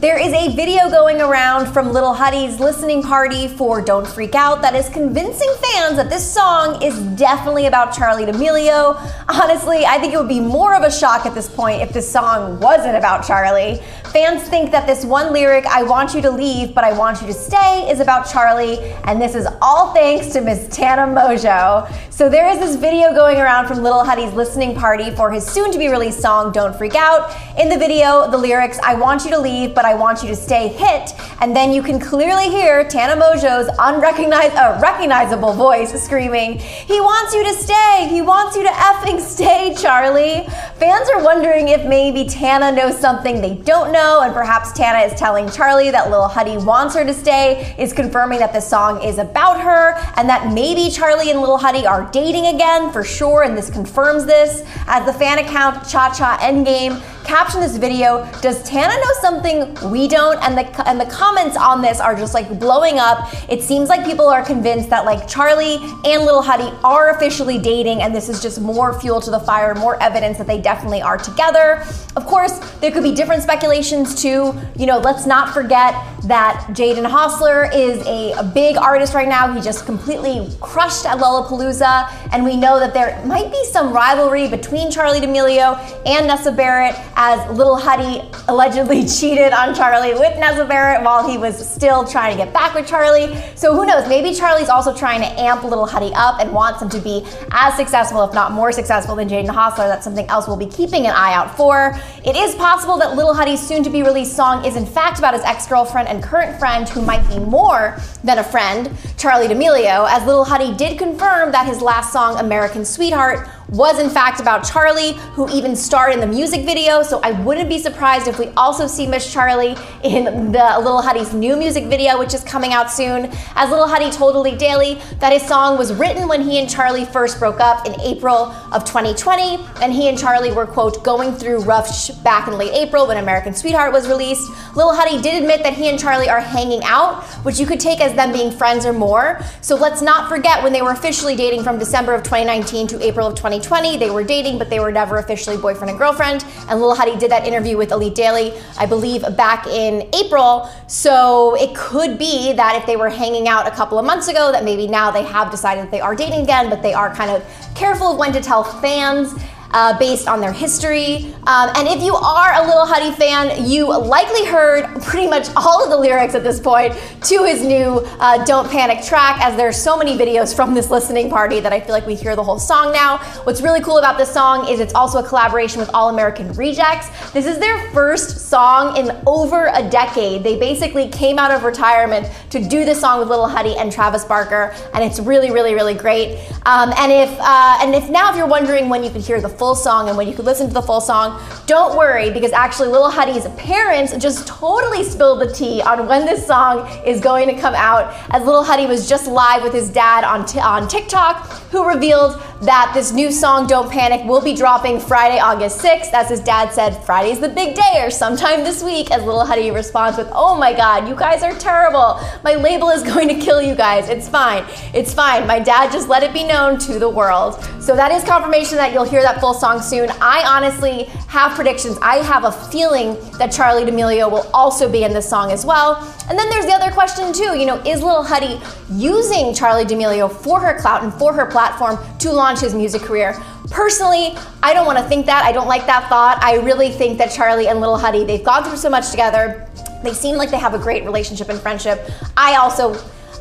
There 0.00 0.18
is 0.18 0.32
a 0.32 0.56
video 0.56 0.88
going 0.88 1.20
around 1.20 1.70
from 1.74 1.92
Little 1.92 2.14
Huddy's 2.14 2.58
listening 2.58 3.02
party 3.02 3.48
for 3.48 3.82
Don't 3.82 4.06
Freak 4.06 4.34
Out 4.34 4.62
that 4.62 4.74
is 4.74 4.88
convincing 4.88 5.54
fans 5.60 5.96
that 5.96 6.08
this 6.08 6.26
song 6.26 6.82
is 6.82 6.98
definitely 7.18 7.66
about 7.66 7.92
Charli 7.92 8.24
D'Amelio. 8.24 8.96
Honestly, 9.28 9.84
I 9.84 9.98
think 9.98 10.14
it 10.14 10.16
would 10.16 10.26
be 10.26 10.40
more 10.40 10.74
of 10.74 10.84
a 10.84 10.90
shock 10.90 11.26
at 11.26 11.34
this 11.34 11.50
point 11.50 11.82
if 11.82 11.92
this 11.92 12.10
song 12.10 12.58
wasn't 12.60 12.96
about 12.96 13.24
Charli. 13.24 13.82
Fans 14.12 14.42
think 14.42 14.72
that 14.72 14.88
this 14.88 15.04
one 15.04 15.32
lyric, 15.32 15.64
I 15.66 15.84
want 15.84 16.14
you 16.14 16.22
to 16.22 16.32
leave, 16.32 16.74
but 16.74 16.82
I 16.82 16.92
want 16.92 17.20
you 17.20 17.28
to 17.28 17.32
stay, 17.32 17.88
is 17.88 18.00
about 18.00 18.26
Charli, 18.26 18.80
and 19.04 19.22
this 19.22 19.36
is 19.36 19.46
all 19.62 19.94
thanks 19.94 20.32
to 20.32 20.40
Miss 20.40 20.66
Tana 20.68 21.02
Mongeau. 21.02 21.88
So 22.10 22.28
there 22.28 22.48
is 22.48 22.58
this 22.58 22.74
video 22.74 23.14
going 23.14 23.38
around 23.38 23.68
from 23.68 23.84
Little 23.84 24.04
Huddy's 24.04 24.32
listening 24.32 24.74
party 24.74 25.12
for 25.12 25.30
his 25.30 25.46
soon 25.46 25.70
to 25.70 25.78
be 25.78 25.86
released 25.86 26.20
song, 26.20 26.50
Don't 26.50 26.76
Freak 26.76 26.96
Out. 26.96 27.32
In 27.56 27.68
the 27.68 27.78
video, 27.78 28.28
the 28.28 28.36
lyrics, 28.36 28.80
I 28.82 28.94
want 28.94 29.24
you 29.24 29.30
to 29.30 29.38
leave, 29.38 29.76
but 29.76 29.84
I 29.84 29.94
want 29.94 30.24
you 30.24 30.28
to 30.30 30.36
stay, 30.36 30.66
hit, 30.66 31.12
and 31.40 31.54
then 31.54 31.72
you 31.72 31.80
can 31.80 32.00
clearly 32.00 32.48
hear 32.48 32.82
Tana 32.88 33.14
Mongeau's 33.14 33.70
unrecognizable, 33.78 34.58
uh, 34.58 34.80
recognizable 34.82 35.52
voice 35.52 35.92
screaming, 36.02 36.58
He 36.58 37.00
wants 37.00 37.32
you 37.32 37.44
to 37.44 37.54
stay, 37.54 38.08
he 38.10 38.22
wants 38.22 38.56
you 38.56 38.64
to 38.64 38.70
effing 38.70 39.20
stay, 39.20 39.72
Charli! 39.76 40.50
Fans 40.80 41.08
are 41.10 41.22
wondering 41.22 41.68
if 41.68 41.86
maybe 41.86 42.24
Tana 42.28 42.72
knows 42.72 42.98
something 42.98 43.40
they 43.40 43.54
don't 43.54 43.92
know 43.92 43.99
and 44.00 44.32
perhaps 44.32 44.72
Tana 44.72 44.98
is 45.00 45.18
telling 45.18 45.46
Charli 45.46 45.92
that 45.92 46.10
Lil 46.10 46.26
Huddy 46.26 46.56
wants 46.56 46.94
her 46.94 47.04
to 47.04 47.12
stay, 47.12 47.74
is 47.78 47.92
confirming 47.92 48.38
that 48.38 48.52
the 48.52 48.60
song 48.60 49.02
is 49.02 49.18
about 49.18 49.60
her, 49.60 49.94
and 50.16 50.28
that 50.28 50.52
maybe 50.52 50.88
Charli 50.88 51.30
and 51.30 51.40
Lil 51.40 51.58
Huddy 51.58 51.86
are 51.86 52.10
dating 52.10 52.46
again 52.46 52.90
for 52.92 53.04
sure, 53.04 53.42
and 53.42 53.56
this 53.56 53.68
confirms 53.68 54.24
this. 54.24 54.64
As 54.86 55.04
the 55.04 55.12
fan 55.12 55.38
account 55.38 55.86
Cha 55.88 56.12
Cha 56.12 56.38
Endgame 56.38 57.02
captioned 57.30 57.62
this 57.62 57.76
video, 57.76 58.28
Does 58.40 58.60
Tana 58.64 58.92
know 58.92 59.12
something 59.20 59.92
we 59.92 60.08
don't? 60.08 60.42
And 60.42 60.58
the, 60.58 60.88
and 60.88 61.00
the 61.00 61.06
comments 61.06 61.56
on 61.56 61.80
this 61.80 62.00
are 62.00 62.16
just 62.16 62.34
like 62.34 62.58
blowing 62.58 62.98
up. 62.98 63.32
It 63.48 63.62
seems 63.62 63.88
like 63.88 64.04
people 64.04 64.26
are 64.26 64.44
convinced 64.44 64.90
that 64.90 65.04
like 65.04 65.28
Charli 65.28 65.76
and 66.04 66.24
Little 66.24 66.42
Huddy 66.42 66.76
are 66.82 67.10
officially 67.10 67.56
dating, 67.56 68.02
and 68.02 68.12
this 68.12 68.28
is 68.28 68.42
just 68.42 68.60
more 68.60 68.98
fuel 68.98 69.20
to 69.20 69.30
the 69.30 69.38
fire, 69.38 69.76
more 69.76 70.02
evidence 70.02 70.38
that 70.38 70.48
they 70.48 70.60
definitely 70.60 71.02
are 71.02 71.16
together. 71.16 71.84
Of 72.16 72.26
course, 72.26 72.58
there 72.80 72.90
could 72.90 73.04
be 73.04 73.14
different 73.14 73.44
speculations 73.44 74.20
too. 74.20 74.52
You 74.76 74.86
know, 74.86 74.98
let's 74.98 75.24
not 75.24 75.54
forget 75.54 75.94
that 76.24 76.66
Jaden 76.70 77.08
Hossler 77.08 77.72
is 77.72 78.04
a, 78.08 78.32
a 78.32 78.42
big 78.42 78.76
artist 78.76 79.14
right 79.14 79.28
now. 79.28 79.52
He 79.52 79.60
just 79.60 79.86
completely 79.86 80.50
crushed 80.60 81.06
at 81.06 81.18
Lollapalooza, 81.18 82.10
and 82.32 82.44
we 82.44 82.56
know 82.56 82.80
that 82.80 82.92
there 82.92 83.24
might 83.24 83.52
be 83.52 83.64
some 83.66 83.92
rivalry 83.92 84.48
between 84.48 84.90
Charli 84.90 85.20
D'Amelio 85.20 85.78
and 86.06 86.26
Nessa 86.26 86.50
Barrett 86.50 86.96
as 87.22 87.46
Little 87.50 87.76
Huddy 87.76 88.26
allegedly 88.48 89.04
cheated 89.18 89.52
on 89.52 89.74
Charli 89.74 90.18
with 90.18 90.38
Nessa 90.38 90.64
Barrett 90.64 91.04
while 91.04 91.28
he 91.28 91.36
was 91.36 91.68
still 91.68 92.02
trying 92.02 92.34
to 92.34 92.42
get 92.42 92.50
back 92.54 92.74
with 92.74 92.88
Charli. 92.88 93.36
So 93.58 93.74
who 93.74 93.84
knows? 93.84 94.08
Maybe 94.08 94.30
Charli's 94.30 94.70
also 94.70 94.96
trying 94.96 95.20
to 95.20 95.26
amp 95.38 95.62
Little 95.62 95.84
Huddy 95.84 96.12
up 96.14 96.40
and 96.40 96.50
wants 96.50 96.80
him 96.80 96.88
to 96.88 96.98
be 96.98 97.26
as 97.50 97.74
successful, 97.74 98.24
if 98.24 98.32
not 98.32 98.52
more 98.52 98.72
successful, 98.72 99.16
than 99.16 99.28
Jaden 99.28 99.48
Hossler. 99.48 99.86
That's 99.86 100.02
something 100.02 100.26
else 100.28 100.48
we'll 100.48 100.56
be 100.56 100.64
keeping 100.64 101.04
an 101.04 101.12
eye 101.14 101.34
out 101.34 101.54
for. 101.58 101.94
It 102.24 102.36
is 102.36 102.54
possible 102.54 102.96
that 102.96 103.14
Little 103.14 103.34
Huddy's 103.34 103.60
soon 103.60 103.82
to 103.82 103.90
be 103.90 104.02
released 104.02 104.34
song 104.34 104.64
is 104.64 104.76
in 104.76 104.86
fact 104.86 105.18
about 105.18 105.34
his 105.34 105.42
ex 105.42 105.66
girlfriend 105.66 106.08
and 106.08 106.22
current 106.22 106.58
friend 106.58 106.88
who 106.88 107.02
might 107.02 107.28
be 107.28 107.38
more 107.38 107.98
than 108.24 108.38
a 108.38 108.44
friend, 108.44 108.86
Charli 109.18 109.46
D'Amelio, 109.46 110.08
as 110.08 110.24
Little 110.24 110.44
Huddy 110.44 110.74
did 110.74 110.96
confirm 110.96 111.52
that 111.52 111.66
his 111.66 111.82
last 111.82 112.14
song, 112.14 112.38
American 112.38 112.82
Sweetheart, 112.82 113.46
was 113.70 114.00
in 114.00 114.10
fact 114.10 114.40
about 114.40 114.64
Charli, 114.64 115.14
who 115.34 115.48
even 115.50 115.76
starred 115.76 116.12
in 116.12 116.20
the 116.20 116.26
music 116.26 116.64
video. 116.64 117.02
So 117.02 117.20
I 117.22 117.32
wouldn't 117.42 117.68
be 117.68 117.78
surprised 117.78 118.26
if 118.26 118.38
we 118.38 118.48
also 118.56 118.86
see 118.86 119.06
Miss 119.06 119.32
Charli 119.32 119.78
in 120.02 120.52
the 120.52 120.76
Little 120.78 121.02
Huddy's 121.02 121.32
new 121.32 121.56
music 121.56 121.84
video, 121.84 122.18
which 122.18 122.34
is 122.34 122.42
coming 122.42 122.72
out 122.72 122.90
soon. 122.90 123.30
As 123.54 123.70
Little 123.70 123.86
Huddy 123.86 124.10
told 124.10 124.34
Elite 124.34 124.58
Daily 124.58 125.00
that 125.18 125.32
his 125.32 125.42
song 125.42 125.78
was 125.78 125.92
written 125.94 126.26
when 126.26 126.42
he 126.42 126.58
and 126.58 126.68
Charli 126.68 127.06
first 127.10 127.38
broke 127.38 127.60
up 127.60 127.86
in 127.86 127.98
April 128.00 128.46
of 128.72 128.84
2020, 128.84 129.58
and 129.82 129.92
he 129.92 130.08
and 130.08 130.18
Charli 130.18 130.54
were 130.54 130.66
quote 130.66 131.04
going 131.04 131.32
through 131.32 131.60
rough 131.60 131.92
sh- 131.94 132.10
back 132.10 132.48
in 132.48 132.58
late 132.58 132.72
April 132.72 133.06
when 133.06 133.18
American 133.18 133.54
Sweetheart 133.54 133.92
was 133.92 134.08
released. 134.08 134.50
Little 134.74 134.94
Huddy 134.94 135.20
did 135.22 135.40
admit 135.40 135.62
that 135.62 135.74
he 135.74 135.88
and 135.88 135.98
Charli 135.98 136.28
are 136.28 136.40
hanging 136.40 136.82
out, 136.84 137.22
which 137.44 137.60
you 137.60 137.66
could 137.66 137.80
take 137.80 138.00
as 138.00 138.14
them 138.14 138.32
being 138.32 138.50
friends 138.50 138.84
or 138.84 138.92
more. 138.92 139.40
So 139.60 139.76
let's 139.76 140.02
not 140.02 140.28
forget 140.28 140.62
when 140.62 140.72
they 140.72 140.82
were 140.82 140.90
officially 140.90 141.36
dating 141.36 141.62
from 141.62 141.78
December 141.78 142.14
of 142.14 142.22
2019 142.22 142.88
to 142.88 143.02
April 143.02 143.26
of 143.28 143.34
2020. 143.34 143.59
2020. 143.62 143.98
They 143.98 144.10
were 144.10 144.24
dating, 144.24 144.58
but 144.58 144.70
they 144.70 144.80
were 144.80 144.92
never 144.92 145.18
officially 145.18 145.56
boyfriend 145.56 145.90
and 145.90 145.98
girlfriend. 145.98 146.44
And 146.68 146.80
Lil 146.80 146.94
Huddy 146.94 147.16
did 147.16 147.30
that 147.30 147.46
interview 147.46 147.76
with 147.76 147.92
Elite 147.92 148.14
Daily, 148.14 148.52
I 148.78 148.86
believe, 148.86 149.22
back 149.36 149.66
in 149.66 150.08
April. 150.14 150.68
So 150.86 151.54
it 151.56 151.74
could 151.74 152.18
be 152.18 152.52
that 152.52 152.76
if 152.76 152.86
they 152.86 152.96
were 152.96 153.10
hanging 153.10 153.48
out 153.48 153.66
a 153.66 153.70
couple 153.70 153.98
of 153.98 154.04
months 154.04 154.28
ago, 154.28 154.50
that 154.52 154.64
maybe 154.64 154.86
now 154.86 155.10
they 155.10 155.24
have 155.24 155.50
decided 155.50 155.84
that 155.84 155.90
they 155.90 156.00
are 156.00 156.14
dating 156.14 156.42
again, 156.42 156.68
but 156.68 156.82
they 156.82 156.94
are 156.94 157.14
kind 157.14 157.30
of 157.30 157.44
careful 157.74 158.12
of 158.12 158.18
when 158.18 158.32
to 158.32 158.40
tell 158.40 158.64
fans 158.64 159.34
uh, 159.72 159.98
based 159.98 160.28
on 160.28 160.40
their 160.40 160.52
history. 160.52 161.32
Um, 161.46 161.70
and 161.76 161.88
if 161.88 162.02
you 162.02 162.14
are 162.14 162.62
a 162.62 162.66
Little 162.66 162.86
Huddy 162.86 163.12
fan, 163.12 163.68
you 163.68 163.88
likely 163.88 164.46
heard 164.46 164.84
pretty 165.02 165.28
much 165.28 165.48
all 165.56 165.84
of 165.84 165.90
the 165.90 165.96
lyrics 165.96 166.34
at 166.34 166.42
this 166.42 166.60
point 166.60 166.94
to 167.22 167.44
his 167.44 167.64
new 167.64 168.00
uh, 168.20 168.44
Don't 168.44 168.70
Panic 168.70 169.04
track, 169.04 169.40
as 169.42 169.56
there's 169.56 169.76
so 169.76 169.96
many 169.96 170.16
videos 170.16 170.54
from 170.54 170.74
this 170.74 170.90
listening 170.90 171.30
party 171.30 171.60
that 171.60 171.72
I 171.72 171.80
feel 171.80 171.92
like 171.92 172.06
we 172.06 172.14
hear 172.14 172.36
the 172.36 172.44
whole 172.44 172.58
song 172.58 172.92
now. 172.92 173.18
What's 173.44 173.60
really 173.60 173.80
cool 173.80 173.98
about 173.98 174.18
this 174.18 174.32
song 174.32 174.68
is 174.68 174.80
it's 174.80 174.94
also 174.94 175.18
a 175.18 175.26
collaboration 175.26 175.80
with 175.80 175.90
All 175.94 176.08
American 176.08 176.52
Rejects. 176.52 177.08
This 177.32 177.46
is 177.46 177.58
their 177.58 177.90
first 177.92 178.48
song 178.48 178.96
in 178.96 179.16
over 179.26 179.70
a 179.74 179.88
decade. 179.88 180.42
They 180.42 180.58
basically 180.58 181.08
came 181.08 181.38
out 181.38 181.50
of 181.50 181.64
retirement 181.64 182.28
to 182.50 182.62
do 182.62 182.84
this 182.84 183.00
song 183.00 183.18
with 183.18 183.28
Little 183.28 183.48
Huddy 183.48 183.76
and 183.76 183.92
Travis 183.92 184.24
Barker, 184.24 184.74
and 184.94 185.04
it's 185.04 185.20
really, 185.20 185.50
really, 185.50 185.74
really 185.74 185.94
great. 185.94 186.38
Um, 186.66 186.92
and 186.96 187.12
if 187.12 187.30
uh, 187.40 187.78
and 187.80 187.94
if 187.94 188.08
now 188.10 188.30
if 188.30 188.36
you're 188.36 188.46
wondering 188.46 188.88
when 188.88 189.02
you 189.04 189.10
can 189.10 189.20
hear 189.20 189.40
the 189.40 189.48
full 189.60 189.74
song 189.74 190.08
and 190.08 190.16
when 190.16 190.26
you 190.26 190.34
could 190.34 190.46
listen 190.46 190.68
to 190.68 190.72
the 190.72 190.80
full 190.80 191.02
song, 191.02 191.38
don't 191.66 191.94
worry 191.94 192.30
because 192.30 192.50
actually 192.52 192.88
Little 192.88 193.10
Huddy's 193.10 193.46
parents 193.58 194.16
just 194.16 194.46
totally 194.48 195.04
spilled 195.04 195.42
the 195.42 195.52
tea 195.52 195.82
on 195.82 196.08
when 196.08 196.24
this 196.24 196.46
song 196.46 196.88
is 197.04 197.20
going 197.20 197.46
to 197.46 197.60
come 197.60 197.74
out 197.74 198.14
as 198.30 198.42
Little 198.42 198.64
Huddy 198.64 198.86
was 198.86 199.06
just 199.06 199.26
live 199.26 199.62
with 199.62 199.74
his 199.74 199.90
dad 199.90 200.24
on, 200.24 200.46
t- 200.46 200.58
on 200.58 200.88
TikTok 200.88 201.46
who 201.70 201.86
revealed 201.86 202.40
that 202.62 202.92
this 202.92 203.10
new 203.10 203.32
song, 203.32 203.66
Don't 203.66 203.90
Panic, 203.90 204.22
will 204.26 204.42
be 204.42 204.54
dropping 204.54 205.00
Friday, 205.00 205.38
August 205.38 205.82
6th. 205.82 206.12
As 206.12 206.28
his 206.28 206.40
dad 206.40 206.72
said, 206.72 207.02
Friday's 207.04 207.40
the 207.40 207.48
big 207.48 207.74
day 207.74 208.02
or 208.02 208.10
sometime 208.10 208.62
this 208.64 208.82
week. 208.82 209.10
As 209.10 209.22
Little 209.22 209.46
Huddy 209.46 209.70
responds 209.70 210.18
with, 210.18 210.28
Oh 210.32 210.58
my 210.58 210.74
God, 210.74 211.08
you 211.08 211.14
guys 211.14 211.42
are 211.42 211.54
terrible. 211.54 212.20
My 212.44 212.56
label 212.56 212.90
is 212.90 213.02
going 213.14 213.28
to 213.28 213.34
kill 213.34 213.62
you 213.62 213.74
guys. 213.74 214.10
It's 214.10 214.28
fine. 214.28 214.64
It's 214.92 215.14
fine. 215.14 215.46
My 215.46 215.58
dad 215.58 215.90
just 215.90 216.08
let 216.08 216.22
it 216.22 216.34
be 216.34 216.44
known 216.44 216.78
to 216.80 216.98
the 216.98 217.08
world. 217.08 217.62
So 217.80 217.96
that 217.96 218.12
is 218.12 218.22
confirmation 218.24 218.76
that 218.76 218.92
you'll 218.92 219.04
hear 219.04 219.22
that 219.22 219.40
full 219.40 219.54
song 219.54 219.80
soon. 219.80 220.10
I 220.20 220.44
honestly 220.46 221.04
have 221.28 221.52
predictions. 221.52 221.96
I 222.02 222.16
have 222.16 222.44
a 222.44 222.52
feeling 222.52 223.14
that 223.38 223.50
Charli 223.50 223.86
D'Amelio 223.86 224.30
will 224.30 224.50
also 224.52 224.90
be 224.90 225.04
in 225.04 225.14
this 225.14 225.28
song 225.28 225.50
as 225.50 225.64
well. 225.64 225.96
And 226.28 226.38
then 226.38 226.50
there's 226.50 226.66
the 226.66 226.72
other 226.72 226.92
question 226.92 227.32
too. 227.32 227.58
You 227.58 227.66
know, 227.66 227.76
is 227.86 228.02
Little 228.02 228.22
Huddy 228.22 228.60
using 228.90 229.46
Charli 229.54 229.86
D'Amelio 229.86 230.30
for 230.30 230.60
her 230.60 230.78
clout 230.78 231.02
and 231.02 231.12
for 231.14 231.32
her 231.32 231.46
platform 231.46 231.98
to 232.18 232.30
launch 232.30 232.49
launch 232.50 232.60
his 232.62 232.74
music 232.74 233.02
career. 233.02 233.40
Personally, 233.70 234.36
I 234.60 234.74
don't 234.74 234.84
want 234.84 234.98
to 234.98 235.04
think 235.04 235.24
that. 235.26 235.44
I 235.44 235.52
don't 235.52 235.68
like 235.68 235.86
that 235.86 236.08
thought. 236.08 236.42
I 236.42 236.56
really 236.56 236.90
think 236.90 237.16
that 237.18 237.30
Charli 237.30 237.70
and 237.70 237.78
Little 237.78 237.96
Huddy, 237.96 238.24
they've 238.24 238.42
gone 238.42 238.64
through 238.64 238.76
so 238.76 238.90
much 238.90 239.10
together. 239.10 239.70
They 240.02 240.12
seem 240.12 240.34
like 240.34 240.50
they 240.50 240.58
have 240.58 240.74
a 240.74 240.78
great 240.78 241.04
relationship 241.04 241.48
and 241.48 241.60
friendship. 241.60 242.10
I 242.36 242.56
also 242.56 242.94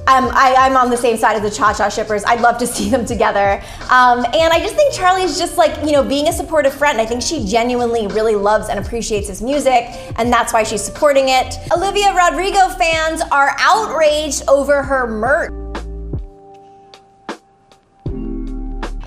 um, 0.07 0.29
I, 0.33 0.67
am 0.67 0.77
on 0.77 0.89
the 0.89 0.97
same 0.97 1.17
side 1.17 1.35
as 1.35 1.41
the 1.41 1.55
Cha 1.55 1.73
Cha 1.73 1.89
shippers. 1.89 2.23
I'd 2.23 2.41
love 2.41 2.57
to 2.59 2.67
see 2.67 2.89
them 2.89 3.05
together. 3.05 3.61
Um, 3.89 4.25
and 4.25 4.53
I 4.53 4.59
just 4.59 4.75
think 4.75 4.93
Charli's 4.93 5.37
just 5.37 5.57
like, 5.57 5.75
you 5.85 5.91
know, 5.91 6.03
being 6.03 6.27
a 6.27 6.33
supportive 6.33 6.73
friend. 6.73 7.01
I 7.01 7.05
think 7.05 7.21
she 7.21 7.45
genuinely 7.45 8.07
really 8.07 8.35
loves 8.35 8.69
and 8.69 8.79
appreciates 8.79 9.27
his 9.27 9.41
music, 9.41 9.85
and 10.17 10.31
that's 10.31 10.53
why 10.53 10.63
she's 10.63 10.83
supporting 10.83 11.29
it. 11.29 11.57
Olivia 11.71 12.13
Rodrigo 12.13 12.69
fans 12.69 13.21
are 13.31 13.55
outraged 13.59 14.43
over 14.47 14.83
her 14.83 15.07
merch. 15.07 15.68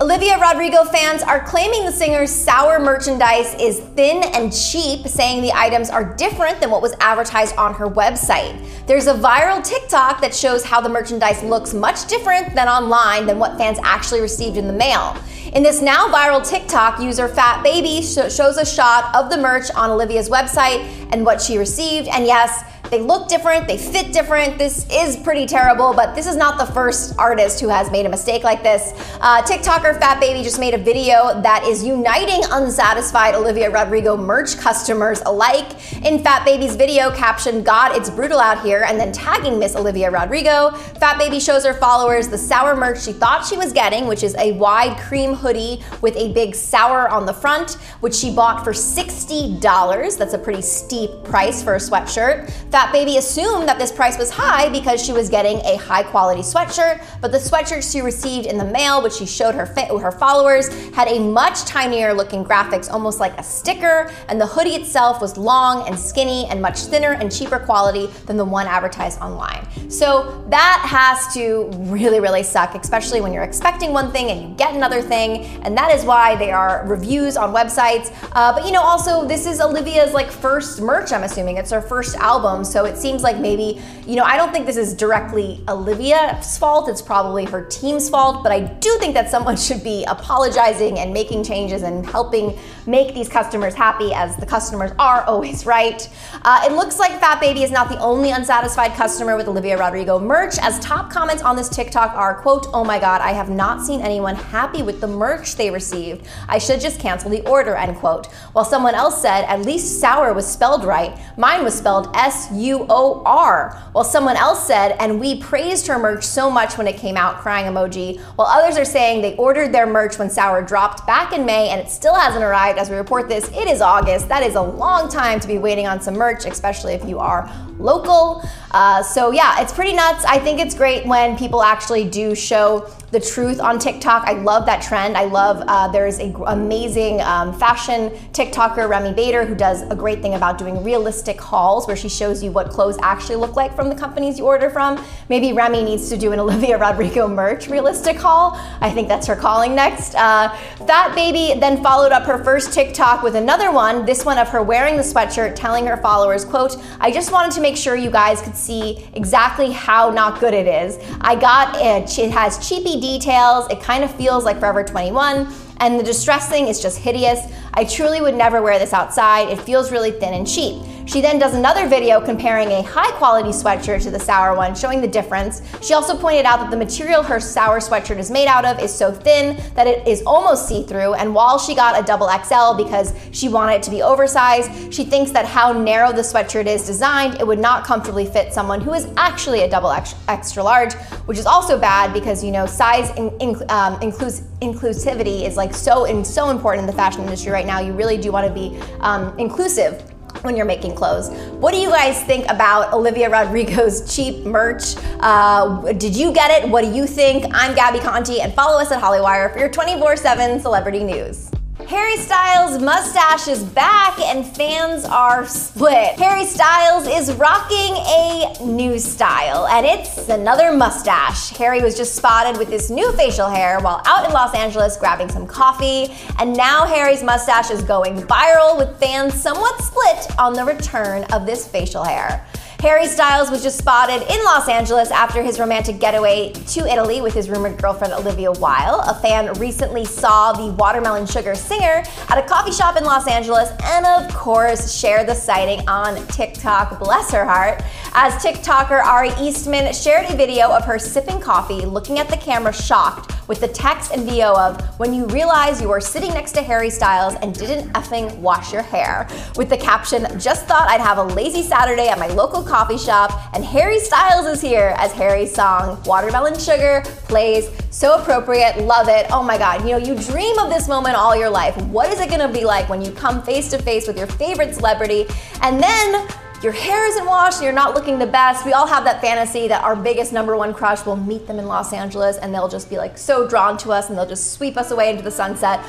Olivia 0.03 0.37
Rodrigo 0.37 0.83
fans 0.83 1.23
are 1.23 1.39
claiming 1.45 1.85
the 1.85 1.91
singer's 1.91 2.29
sour 2.29 2.77
merchandise 2.77 3.55
is 3.57 3.79
thin 3.95 4.21
and 4.35 4.51
cheap, 4.51 5.07
saying 5.07 5.41
the 5.41 5.53
items 5.53 5.89
are 5.89 6.13
different 6.15 6.59
than 6.59 6.69
what 6.69 6.81
was 6.81 6.93
advertised 6.99 7.55
on 7.55 7.73
her 7.73 7.87
website. 7.87 8.53
There's 8.85 9.07
a 9.07 9.13
viral 9.13 9.63
TikTok 9.63 10.19
that 10.19 10.35
shows 10.35 10.65
how 10.65 10.81
the 10.81 10.89
merchandise 10.89 11.41
looks 11.41 11.73
much 11.73 12.05
different 12.07 12.53
than 12.53 12.67
online 12.67 13.25
than 13.25 13.39
what 13.39 13.57
fans 13.57 13.79
actually 13.81 14.19
received 14.19 14.57
in 14.57 14.67
the 14.67 14.73
mail. 14.73 15.15
In 15.53 15.63
this 15.63 15.81
now 15.81 16.09
viral 16.09 16.45
TikTok, 16.45 16.99
user 16.99 17.29
Fat 17.29 17.63
Baby 17.63 18.01
shows 18.01 18.57
a 18.57 18.65
shot 18.65 19.15
of 19.15 19.29
the 19.29 19.37
merch 19.37 19.71
on 19.71 19.89
Olivia's 19.89 20.27
website 20.29 20.83
and 21.13 21.25
what 21.25 21.41
she 21.41 21.57
received. 21.57 22.09
And 22.09 22.25
yes, 22.25 22.61
they 22.93 23.01
look 23.01 23.27
different, 23.27 23.67
they 23.67 23.77
fit 23.77 24.13
different. 24.13 24.59
This 24.59 24.85
is 24.91 25.17
pretty 25.17 25.47
terrible, 25.47 25.95
but 25.95 26.13
this 26.13 26.27
is 26.27 26.35
not 26.35 26.59
the 26.59 26.73
first 26.73 27.17
artist 27.17 27.59
who 27.59 27.67
has 27.67 27.89
made 27.89 28.05
a 28.05 28.09
mistake 28.09 28.43
like 28.43 28.61
this. 28.61 28.93
Uh, 29.19 29.41
TikToker 29.41 29.97
Fat 29.97 30.19
Baby 30.19 30.43
just 30.43 30.59
made 30.59 30.75
a 30.75 30.77
video 30.77 31.41
that 31.41 31.63
is 31.65 31.83
uniting 31.83 32.43
unsatisfied 32.51 33.33
Olivia 33.33 33.71
Rodrigo 33.71 34.15
merch 34.15 34.57
customers 34.57 35.23
alike. 35.25 35.71
In 36.05 36.23
Fat 36.23 36.45
Baby's 36.45 36.75
video, 36.75 37.09
captioned, 37.15 37.65
God, 37.65 37.97
it's 37.97 38.11
brutal 38.11 38.37
out 38.37 38.63
here, 38.63 38.83
and 38.87 38.99
then 38.99 39.11
tagging 39.11 39.57
Miss 39.57 39.75
Olivia 39.75 40.11
Rodrigo, 40.11 40.69
Fat 40.99 41.17
Baby 41.17 41.39
shows 41.39 41.65
her 41.65 41.73
followers 41.73 42.27
the 42.27 42.37
sour 42.37 42.75
merch 42.75 43.01
she 43.01 43.11
thought 43.11 43.43
she 43.43 43.57
was 43.57 43.73
getting, 43.73 44.05
which 44.05 44.21
is 44.21 44.35
a 44.35 44.51
wide 44.51 44.99
cream 44.99 45.33
hoodie 45.33 45.81
with 46.01 46.15
a 46.15 46.31
big 46.33 46.53
sour 46.53 47.09
on 47.09 47.25
the 47.25 47.33
front, 47.33 47.73
which 48.01 48.13
she 48.13 48.31
bought 48.31 48.63
for 48.63 48.71
$60. 48.71 50.17
That's 50.19 50.33
a 50.35 50.37
pretty 50.37 50.61
steep 50.61 51.09
price 51.23 51.63
for 51.63 51.73
a 51.73 51.79
sweatshirt. 51.79 52.51
Fat 52.69 52.82
Fat 52.83 52.91
Baby 52.91 53.15
assumed 53.15 53.65
that 53.69 53.79
this 53.79 53.93
price 53.93 54.17
was 54.17 54.29
high 54.29 54.67
because 54.67 55.01
she 55.01 55.13
was 55.13 55.29
getting 55.29 55.59
a 55.59 55.77
high 55.77 56.03
quality 56.03 56.41
sweatshirt, 56.41 57.01
but 57.21 57.31
the 57.31 57.37
sweatshirt 57.37 57.89
she 57.89 58.01
received 58.01 58.45
in 58.45 58.57
the 58.57 58.65
mail, 58.65 59.01
which 59.01 59.13
she 59.13 59.25
showed 59.25 59.55
her 59.55 59.65
fa- 59.65 59.97
her 59.97 60.11
followers, 60.11 60.67
had 60.89 61.07
a 61.07 61.17
much 61.17 61.63
tinier 61.63 62.13
looking 62.13 62.43
graphics, 62.43 62.91
almost 62.91 63.21
like 63.21 63.39
a 63.39 63.43
sticker, 63.43 64.11
and 64.27 64.41
the 64.41 64.45
hoodie 64.45 64.71
itself 64.71 65.21
was 65.21 65.37
long 65.37 65.87
and 65.87 65.97
skinny 65.97 66.45
and 66.47 66.61
much 66.61 66.81
thinner 66.81 67.13
and 67.13 67.31
cheaper 67.31 67.57
quality 67.57 68.07
than 68.25 68.35
the 68.35 68.43
one 68.43 68.67
advertised 68.67 69.21
online. 69.21 69.65
So 69.89 70.45
that 70.49 70.83
has 70.85 71.33
to 71.35 71.69
really, 71.89 72.19
really 72.19 72.43
suck, 72.43 72.75
especially 72.75 73.21
when 73.21 73.31
you're 73.31 73.43
expecting 73.43 73.93
one 73.93 74.11
thing 74.11 74.29
and 74.29 74.41
you 74.41 74.57
get 74.57 74.75
another 74.75 75.01
thing, 75.01 75.45
and 75.63 75.77
that 75.77 75.95
is 75.95 76.03
why 76.03 76.35
they 76.35 76.51
are 76.51 76.85
reviews 76.85 77.37
on 77.37 77.53
websites. 77.53 78.13
Uh, 78.33 78.51
but 78.51 78.65
you 78.65 78.73
know, 78.73 78.81
also 78.81 79.25
this 79.25 79.45
is 79.45 79.61
Olivia's 79.61 80.13
like 80.13 80.29
first 80.29 80.81
merch. 80.81 81.13
I'm 81.13 81.23
assuming 81.23 81.55
it's 81.55 81.71
her 81.71 81.81
first 81.81 82.17
album. 82.17 82.62
Home. 82.63 82.71
So 82.71 82.85
it 82.85 82.97
seems 82.97 83.23
like 83.23 83.37
maybe, 83.37 83.81
you 84.05 84.15
know, 84.15 84.23
I 84.23 84.37
don't 84.37 84.51
think 84.51 84.65
this 84.65 84.77
is 84.77 84.93
directly 84.93 85.63
Olivia's 85.67 86.57
fault. 86.57 86.89
It's 86.89 87.01
probably 87.01 87.45
her 87.45 87.65
team's 87.65 88.09
fault, 88.09 88.43
but 88.43 88.51
I 88.51 88.61
do 88.61 88.97
think 88.99 89.13
that 89.13 89.29
someone 89.29 89.57
should 89.67 89.83
be 89.83 90.03
apologizing 90.05 90.99
and 90.99 91.13
making 91.13 91.43
changes 91.43 91.83
and 91.83 92.05
helping 92.05 92.57
make 92.85 93.13
these 93.13 93.29
customers 93.29 93.73
happy, 93.73 94.13
as 94.13 94.35
the 94.37 94.45
customers 94.45 94.91
are 94.99 95.23
always 95.27 95.65
right. 95.65 96.09
Uh, 96.43 96.65
it 96.65 96.73
looks 96.73 96.99
like 96.99 97.11
Fat 97.19 97.39
Baby 97.39 97.63
is 97.63 97.71
not 97.71 97.89
the 97.89 97.97
only 97.99 98.31
unsatisfied 98.31 98.93
customer 98.93 99.37
with 99.37 99.47
Olivia 99.47 99.77
Rodrigo 99.77 100.19
merch, 100.19 100.57
as 100.59 100.79
top 100.79 101.11
comments 101.11 101.43
on 101.43 101.55
this 101.55 101.69
TikTok 101.69 102.13
are, 102.15 102.41
quote, 102.41 102.67
oh 102.73 102.83
my 102.83 102.99
god, 102.99 103.21
I 103.21 103.31
have 103.31 103.49
not 103.49 103.85
seen 103.85 104.01
anyone 104.01 104.35
happy 104.35 104.81
with 104.83 105.01
the 105.01 105.07
merch 105.07 105.55
they 105.55 105.69
received. 105.69 106.27
I 106.47 106.57
should 106.57 106.81
just 106.81 106.99
cancel 106.99 107.29
the 107.29 107.45
order, 107.47 107.75
end 107.75 107.97
quote. 107.97 108.27
While 108.53 108.65
someone 108.65 108.95
else 108.95 109.21
said, 109.21 109.45
at 109.45 109.61
least 109.61 109.99
sour 109.99 110.33
was 110.33 110.47
spelled 110.47 110.83
right. 110.83 111.17
Mine 111.37 111.63
was 111.63 111.73
spelled 111.73 112.09
S 112.13 112.51
U 112.55 112.85
O 112.89 113.23
R. 113.25 113.81
While 113.91 114.03
someone 114.03 114.35
else 114.35 114.65
said, 114.65 114.95
and 114.99 115.19
we 115.19 115.39
praised 115.39 115.87
her 115.87 115.99
merch 115.99 116.23
so 116.23 116.49
much 116.49 116.77
when 116.77 116.87
it 116.87 116.97
came 116.97 117.17
out, 117.17 117.37
crying 117.37 117.65
emoji. 117.65 118.19
While 118.35 118.47
others 118.47 118.77
are 118.77 118.85
saying 118.85 119.21
they 119.21 119.35
ordered 119.35 119.73
their 119.73 119.85
merch 119.85 120.17
when 120.17 120.29
sour 120.29 120.61
dropped 120.61 121.05
back 121.05 121.33
in 121.33 121.45
May 121.45 121.69
and 121.69 121.79
it 121.79 121.89
still 121.89 122.15
hasn't 122.15 122.43
arrived 122.43 122.79
as 122.79 122.89
we 122.89 122.95
report 122.95 123.29
this. 123.29 123.47
It 123.49 123.67
is 123.67 123.81
August. 123.81 124.27
That 124.29 124.43
is 124.43 124.55
a 124.55 124.61
long 124.61 125.09
time 125.09 125.39
to 125.39 125.47
be 125.47 125.57
waiting 125.57 125.87
on 125.87 126.01
some 126.01 126.15
merch, 126.15 126.45
especially 126.45 126.93
if 126.93 127.05
you 127.07 127.19
are 127.19 127.49
local. 127.83 128.43
Uh, 128.71 129.03
so 129.03 129.31
yeah, 129.31 129.61
it's 129.61 129.71
pretty 129.71 129.93
nuts. 129.93 130.25
I 130.25 130.39
think 130.39 130.59
it's 130.59 130.73
great 130.73 131.05
when 131.05 131.37
people 131.37 131.61
actually 131.61 132.09
do 132.09 132.33
show 132.33 132.89
the 133.13 133.19
truth 133.19 133.61
on 133.61 133.77
TikTok. 133.77 134.27
I 134.27 134.33
love 134.33 134.65
that 134.65 134.81
trend. 134.81 135.15
I 135.15 135.25
love 135.25 135.63
uh, 135.67 135.87
there's 135.89 136.19
a 136.19 136.33
amazing 136.47 137.21
um, 137.21 137.57
fashion 137.57 138.09
TikToker 138.33 138.89
Remy 138.89 139.13
Bader 139.13 139.45
who 139.45 139.53
does 139.53 139.83
a 139.83 139.95
great 139.95 140.23
thing 140.23 140.33
about 140.33 140.57
doing 140.57 140.83
realistic 140.83 141.39
hauls 141.39 141.85
where 141.85 141.95
she 141.95 142.09
shows 142.09 142.43
you 142.43 142.51
what 142.51 142.71
clothes 142.71 142.97
actually 143.03 143.35
look 143.35 143.55
like 143.55 143.75
from 143.75 143.87
the 143.87 143.95
companies 143.95 144.39
you 144.39 144.45
order 144.45 144.69
from. 144.71 145.03
Maybe 145.29 145.53
Remy 145.53 145.83
needs 145.83 146.09
to 146.09 146.17
do 146.17 146.31
an 146.31 146.39
Olivia 146.43 146.77
Rodrigo 146.77 147.27
merch 147.27 147.67
realistic 147.67 148.17
haul. 148.17 148.59
I 148.81 148.89
think 148.89 149.07
that's 149.07 149.27
her 149.27 149.35
calling 149.35 149.75
next. 149.75 150.15
Uh, 150.15 150.49
Fat 150.87 151.13
Baby 151.13 151.59
then 151.59 151.83
followed 151.83 152.11
up 152.11 152.23
her 152.23 152.43
first 152.43 152.73
TikTok 152.73 153.21
with 153.21 153.35
another 153.35 153.71
one. 153.71 154.05
This 154.05 154.25
one 154.25 154.39
of 154.39 154.49
her 154.49 154.63
wearing 154.63 154.97
the 154.97 155.03
sweatshirt, 155.03 155.53
telling 155.53 155.85
her 155.85 155.97
followers, 155.97 156.43
"quote 156.43 156.77
I 156.99 157.11
just 157.11 157.31
wanted 157.31 157.51
to 157.53 157.61
make 157.61 157.72
sure 157.75 157.95
you 157.95 158.11
guys 158.11 158.41
could 158.41 158.55
see 158.55 159.07
exactly 159.13 159.71
how 159.71 160.09
not 160.09 160.39
good 160.39 160.53
it 160.53 160.67
is. 160.67 160.97
I 161.21 161.35
got 161.35 161.75
it. 161.75 162.17
It 162.17 162.31
has 162.31 162.67
cheapy 162.67 162.99
details. 162.99 163.69
It 163.69 163.81
kind 163.81 164.03
of 164.03 164.13
feels 164.15 164.45
like 164.45 164.59
Forever 164.59 164.83
21 164.83 165.53
and 165.77 165.99
the 165.99 166.03
distressing 166.03 166.67
is 166.67 166.81
just 166.81 166.97
hideous. 166.97 167.39
I 167.73 167.83
truly 167.83 168.21
would 168.21 168.35
never 168.35 168.61
wear 168.61 168.79
this 168.79 168.93
outside. 168.93 169.49
It 169.49 169.59
feels 169.59 169.91
really 169.91 170.11
thin 170.11 170.33
and 170.33 170.47
cheap. 170.47 170.81
She 171.05 171.21
then 171.21 171.37
does 171.37 171.53
another 171.53 171.87
video 171.87 172.21
comparing 172.21 172.69
a 172.69 172.81
high 172.81 173.11
quality 173.17 173.49
sweatshirt 173.49 174.03
to 174.03 174.11
the 174.11 174.19
sour 174.19 174.55
one, 174.55 174.73
showing 174.73 175.01
the 175.01 175.07
difference. 175.07 175.61
She 175.81 175.93
also 175.93 176.17
pointed 176.17 176.45
out 176.45 176.59
that 176.59 176.71
the 176.71 176.77
material 176.77 177.21
her 177.23 177.39
sour 177.39 177.79
sweatshirt 177.79 178.17
is 178.17 178.31
made 178.31 178.47
out 178.47 178.65
of 178.65 178.79
is 178.79 178.93
so 178.93 179.11
thin 179.11 179.61
that 179.75 179.85
it 179.85 180.07
is 180.07 180.23
almost 180.25 180.67
see 180.67 180.83
through. 180.83 181.13
And 181.15 181.35
while 181.35 181.59
she 181.59 181.75
got 181.75 182.01
a 182.01 182.05
double 182.05 182.29
XL 182.29 182.81
because 182.81 183.13
she 183.31 183.49
wanted 183.49 183.75
it 183.75 183.83
to 183.83 183.91
be 183.91 184.01
oversized, 184.01 184.93
she 184.93 185.03
thinks 185.03 185.31
that 185.31 185.45
how 185.45 185.73
narrow 185.73 186.11
the 186.11 186.21
sweatshirt 186.21 186.67
is 186.67 186.85
designed, 186.85 187.35
it 187.35 187.45
would 187.45 187.59
not 187.59 187.83
comfortably 187.83 188.25
fit 188.25 188.53
someone 188.53 188.79
who 188.79 188.93
is 188.93 189.07
actually 189.17 189.61
a 189.61 189.69
double 189.69 189.91
extra 190.27 190.63
large, 190.63 190.93
which 191.25 191.37
is 191.37 191.45
also 191.45 191.77
bad 191.77 192.13
because 192.13 192.43
you 192.43 192.51
know 192.51 192.65
size 192.65 193.09
in, 193.17 193.29
in, 193.39 193.55
um, 193.69 193.99
inclus- 193.99 194.43
inclusivity 194.61 195.45
is 195.45 195.57
like 195.57 195.73
so 195.73 196.23
so 196.23 196.49
important 196.49 196.81
in 196.81 196.87
the 196.87 196.95
fashion 196.95 197.21
industry 197.23 197.51
right 197.51 197.65
now. 197.65 197.79
You 197.79 197.93
really 197.93 198.17
do 198.17 198.31
want 198.31 198.47
to 198.47 198.53
be 198.53 198.79
um, 198.99 199.37
inclusive 199.37 200.12
when 200.43 200.55
you're 200.55 200.65
making 200.65 200.93
clothes. 200.93 201.29
What 201.53 201.73
do 201.73 201.79
you 201.79 201.89
guys 201.89 202.21
think 202.23 202.45
about 202.49 202.93
Olivia 202.93 203.29
Rodrigo's 203.29 204.13
cheap 204.13 204.45
merch? 204.45 204.95
Uh, 205.19 205.91
did 205.93 206.15
you 206.15 206.31
get 206.33 206.51
it? 206.51 206.69
What 206.69 206.83
do 206.83 206.91
you 206.91 207.07
think? 207.07 207.45
I'm 207.53 207.73
Gabby 207.73 207.99
Conti, 207.99 208.41
and 208.41 208.53
follow 208.53 208.79
us 208.79 208.91
at 208.91 209.01
Hollywire 209.01 209.51
for 209.53 209.59
your 209.59 209.69
24 209.69 210.17
7 210.17 210.59
celebrity 210.59 211.03
news. 211.03 211.49
Harry 211.87 212.15
Styles' 212.17 212.81
mustache 212.81 213.47
is 213.47 213.61
back 213.61 214.17
and 214.19 214.45
fans 214.55 215.03
are 215.05 215.45
split. 215.45 216.17
Harry 216.17 216.45
Styles 216.45 217.07
is 217.07 217.33
rocking 217.33 217.95
a 217.95 218.55
new 218.63 218.97
style 218.97 219.67
and 219.67 219.85
it's 219.85 220.29
another 220.29 220.71
mustache. 220.71 221.49
Harry 221.57 221.81
was 221.81 221.97
just 221.97 222.15
spotted 222.15 222.57
with 222.57 222.69
this 222.69 222.89
new 222.89 223.11
facial 223.13 223.49
hair 223.49 223.79
while 223.81 224.01
out 224.05 224.25
in 224.25 224.31
Los 224.31 224.55
Angeles 224.55 224.95
grabbing 224.97 225.29
some 225.29 225.45
coffee, 225.45 226.13
and 226.39 226.55
now 226.55 226.85
Harry's 226.85 227.23
mustache 227.23 227.69
is 227.69 227.83
going 227.83 228.15
viral 228.21 228.77
with 228.77 228.97
fans 228.99 229.33
somewhat 229.33 229.81
split 229.81 230.39
on 230.39 230.53
the 230.53 230.63
return 230.63 231.25
of 231.33 231.45
this 231.45 231.67
facial 231.67 232.03
hair. 232.03 232.45
Harry 232.83 233.07
Styles 233.07 233.49
was 233.49 233.63
just 233.63 233.77
spotted 233.77 234.29
in 234.29 234.43
Los 234.43 234.67
Angeles 234.67 235.09
after 235.09 235.41
his 235.41 235.57
romantic 235.57 236.01
getaway 236.01 236.51
to 236.51 236.85
Italy 236.85 237.21
with 237.21 237.33
his 237.33 237.49
rumored 237.49 237.81
girlfriend 237.81 238.11
Olivia 238.11 238.51
Wilde. 238.51 239.05
A 239.07 239.15
fan 239.21 239.53
recently 239.53 240.03
saw 240.03 240.51
the 240.51 240.73
Watermelon 240.73 241.25
Sugar 241.25 241.55
singer 241.55 242.03
at 242.27 242.37
a 242.37 242.41
coffee 242.41 242.73
shop 242.73 242.97
in 242.97 243.05
Los 243.05 243.25
Angeles 243.25 243.69
and, 243.85 244.05
of 244.05 244.35
course, 244.35 244.93
shared 244.93 245.29
the 245.29 245.33
sighting 245.33 245.87
on 245.87 246.27
TikTok. 246.27 246.99
Bless 246.99 247.31
her 247.31 247.45
heart. 247.45 247.81
As 248.15 248.33
TikToker 248.43 249.01
Ari 249.01 249.31
Eastman 249.39 249.93
shared 249.93 250.29
a 250.29 250.35
video 250.35 250.69
of 250.69 250.83
her 250.83 250.99
sipping 250.99 251.39
coffee, 251.39 251.85
looking 251.85 252.19
at 252.19 252.27
the 252.27 252.35
camera 252.35 252.73
shocked 252.73 253.33
with 253.47 253.59
the 253.59 253.67
text 253.67 254.11
and 254.13 254.29
VO 254.29 254.53
of 254.57 254.81
when 254.99 255.13
you 255.13 255.25
realize 255.27 255.81
you 255.81 255.91
are 255.91 255.99
sitting 255.99 256.33
next 256.33 256.53
to 256.53 256.61
Harry 256.61 256.89
Styles 256.89 257.35
and 257.35 257.53
didn't 257.53 257.91
effing 257.93 258.35
wash 258.37 258.71
your 258.71 258.81
hair. 258.81 259.27
With 259.55 259.69
the 259.69 259.77
caption, 259.77 260.27
just 260.39 260.65
thought 260.65 260.89
I'd 260.89 261.01
have 261.01 261.17
a 261.17 261.23
lazy 261.23 261.61
Saturday 261.61 262.07
at 262.07 262.19
my 262.19 262.27
local 262.27 262.63
coffee 262.73 262.97
shop 262.97 263.31
and 263.53 263.63
Harry 263.63 263.99
Styles 263.99 264.47
is 264.47 264.59
here 264.59 264.95
as 264.97 265.11
Harry's 265.11 265.53
song 265.53 266.01
Watermelon 266.07 266.57
Sugar 266.57 267.03
plays. 267.27 267.69
So 267.91 268.19
appropriate, 268.19 268.79
love 268.79 269.07
it. 269.09 269.27
Oh 269.29 269.43
my 269.43 269.59
God, 269.59 269.83
you 269.83 269.91
know, 269.91 269.97
you 269.97 270.15
dream 270.15 270.57
of 270.57 270.71
this 270.71 270.87
moment 270.87 271.15
all 271.15 271.35
your 271.35 271.51
life. 271.51 271.77
What 271.83 272.11
is 272.11 272.19
it 272.19 272.31
gonna 272.31 272.51
be 272.51 272.65
like 272.65 272.89
when 272.89 272.99
you 272.99 273.11
come 273.11 273.43
face 273.43 273.69
to 273.69 273.77
face 273.77 274.07
with 274.07 274.17
your 274.17 274.25
favorite 274.25 274.73
celebrity 274.73 275.27
and 275.61 275.79
then 275.79 276.27
your 276.63 276.71
hair 276.71 277.05
isn't 277.05 277.27
washed, 277.27 277.61
you're 277.61 277.73
not 277.73 277.93
looking 277.93 278.17
the 278.17 278.25
best. 278.25 278.65
We 278.65 278.73
all 278.73 278.87
have 278.87 279.03
that 279.03 279.21
fantasy 279.21 279.67
that 279.67 279.83
our 279.83 279.95
biggest 279.95 280.33
number 280.33 280.57
one 280.57 280.73
crush 280.73 281.05
will 281.05 281.15
meet 281.15 281.45
them 281.45 281.59
in 281.59 281.67
Los 281.67 281.93
Angeles 281.93 282.37
and 282.37 282.51
they'll 282.55 282.67
just 282.67 282.89
be 282.89 282.97
like 282.97 283.19
so 283.19 283.47
drawn 283.47 283.77
to 283.79 283.91
us 283.91 284.09
and 284.09 284.17
they'll 284.17 284.25
just 284.25 284.53
sweep 284.53 284.77
us 284.77 284.89
away 284.89 285.11
into 285.11 285.21
the 285.21 285.29
sunset. 285.29 285.79